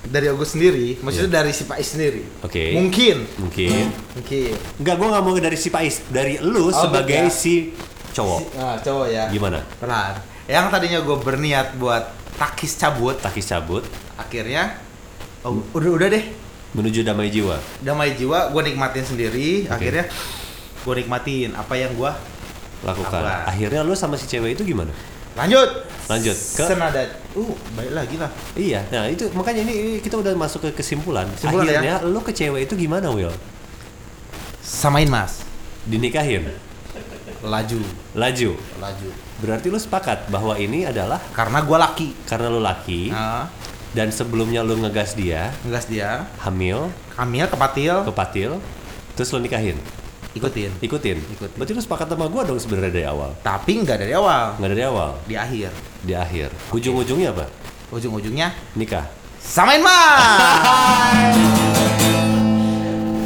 Dari 0.03 0.27
aku 0.27 0.43
sendiri, 0.43 0.99
maksudnya 0.99 1.31
Iya. 1.31 1.37
dari 1.39 1.53
si 1.53 1.63
Pais 1.65 1.87
sendiri. 1.87 2.23
Oke. 2.43 2.75
Mungkin. 2.75 3.17
Mungkin. 3.39 3.85
Mungkin. 4.19 4.53
Enggak, 4.83 4.95
gua 4.99 5.07
nggak 5.15 5.23
mau 5.23 5.35
dari 5.39 5.55
si 5.55 5.71
Pais, 5.71 6.03
dari 6.11 6.43
lu 6.43 6.67
Oh, 6.67 6.75
sebagai 6.75 7.15
beda. 7.21 7.31
si 7.31 7.71
cowok. 8.11 8.41
Si- 8.43 8.51
ah, 8.59 8.75
cowok 8.77 9.07
ya. 9.07 9.25
Gimana? 9.31 9.63
Pelan. 9.79 10.19
Yang 10.51 10.67
tadinya 10.69 10.99
gue 10.99 11.17
berniat 11.17 11.79
buat 11.79 12.11
takis 12.35 12.75
cabut, 12.75 13.15
Takis 13.23 13.47
cabut 13.47 13.87
akhirnya 14.19 14.75
oh, 15.47 15.63
udah 15.71 15.91
udah 15.95 16.09
deh. 16.11 16.25
menuju 16.75 17.07
damai 17.07 17.31
jiwa. 17.31 17.55
Damai 17.79 18.19
jiwa 18.19 18.51
gue 18.51 18.63
nikmatin 18.67 19.07
sendiri, 19.07 19.65
Oke. 19.65 19.71
akhirnya 19.71 20.05
gue 20.81 20.95
nikmatin 20.97 21.55
apa 21.55 21.75
yang 21.75 21.95
gue 21.95 22.11
Lakukan. 22.81 23.21
Apa? 23.21 23.47
Akhirnya 23.47 23.85
lu 23.85 23.93
sama 23.93 24.17
si 24.17 24.27
cewek 24.27 24.59
itu 24.59 24.65
gimana? 24.67 24.91
lanjut. 25.39 25.87
Lanjut 26.11 26.35
ke- 26.35 26.67
senada. 26.67 27.07
Uh, 27.39 27.55
baik 27.79 27.95
lagi 27.95 28.17
lah. 28.19 28.27
Iya, 28.59 28.83
nah 28.91 29.07
itu 29.07 29.31
makanya 29.31 29.63
ini, 29.63 30.03
kita 30.03 30.19
udah 30.19 30.35
masuk 30.35 30.67
ke 30.67 30.83
kesimpulan. 30.83 31.23
Kesimpulan 31.39 31.71
ya? 31.71 31.79
Akhirnya 31.79 31.97
lu 32.03 32.19
ke 32.19 32.35
cewek 32.35 32.67
itu 32.67 32.75
gimana, 32.75 33.15
Will? 33.15 33.31
Samain 34.59 35.07
mas. 35.07 35.47
Dinikahin, 35.87 36.51
Laju, 37.47 37.81
laju. 38.13 38.51
laju. 38.83 39.11
Berarti 39.41 39.67
lu 39.67 39.77
sepakat 39.77 40.29
bahwa 40.29 40.55
ini 40.55 40.85
adalah 40.85 41.17
Karena 41.31 41.61
gue 41.61 41.75
laki. 41.75 42.09
karena 42.25 42.47
lu 42.47 42.61
laki 42.61 43.09
Nah, 43.09 43.49
dan 43.91 44.09
sebelumnya 44.09 44.61
lu 44.61 44.79
ngegas 44.79 45.13
dia, 45.13 45.51
ngegas 45.63 45.85
dia. 45.85 46.29
hamil, 46.39 46.93
Kamil 47.11 47.45
kepatil. 47.45 48.05
kepatil, 48.05 48.51
terus 49.13 49.29
lu 49.31 49.41
nikahin. 49.41 49.75
Ikutin. 50.31 50.71
Ikutin. 50.79 51.19
Ikutin. 51.27 51.57
Berarti 51.57 51.73
lu 51.73 51.83
sepakat 51.83 52.07
sama 52.07 52.29
gua 52.29 52.47
dong 52.47 52.55
sebenarnya 52.55 52.93
dari 52.93 53.03
awal. 53.05 53.35
Tapi 53.41 53.83
nggak 53.83 53.99
dari 53.99 54.15
awal. 54.15 54.55
Nggak 54.57 54.71
dari 54.71 54.85
awal, 54.85 55.11
Di 55.25 55.35
akhir. 55.35 55.71
di 56.01 56.15
akhir. 56.15 56.49
Ujung-ujungnya 56.71 57.35
apa? 57.35 57.51
Ujung-ujungnya 57.91 58.55
Nikah. 58.73 59.11
samain 59.41 59.83
mas. 59.83 61.35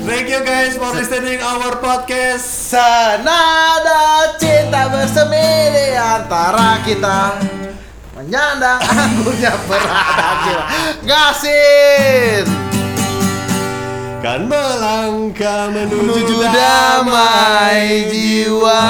Thank 0.04 0.28
you 0.28 0.44
guys 0.44 0.76
for 0.76 0.92
listening 0.92 1.40
our 1.40 1.80
podcast. 1.80 2.44
Senada 2.44 4.36
cinta 4.36 4.92
bersemi 4.92 5.96
antara 5.96 6.76
kita 6.84 7.40
Menyandang 8.12 8.84
anggurnya 9.00 9.56
berada 9.64 10.68
Gasin 11.08 12.44
Kan 14.20 14.44
melangkah 14.44 15.72
menuju, 15.72 15.96
Menuju 16.04 16.36
damai 16.52 18.04
jiwa 18.12 18.84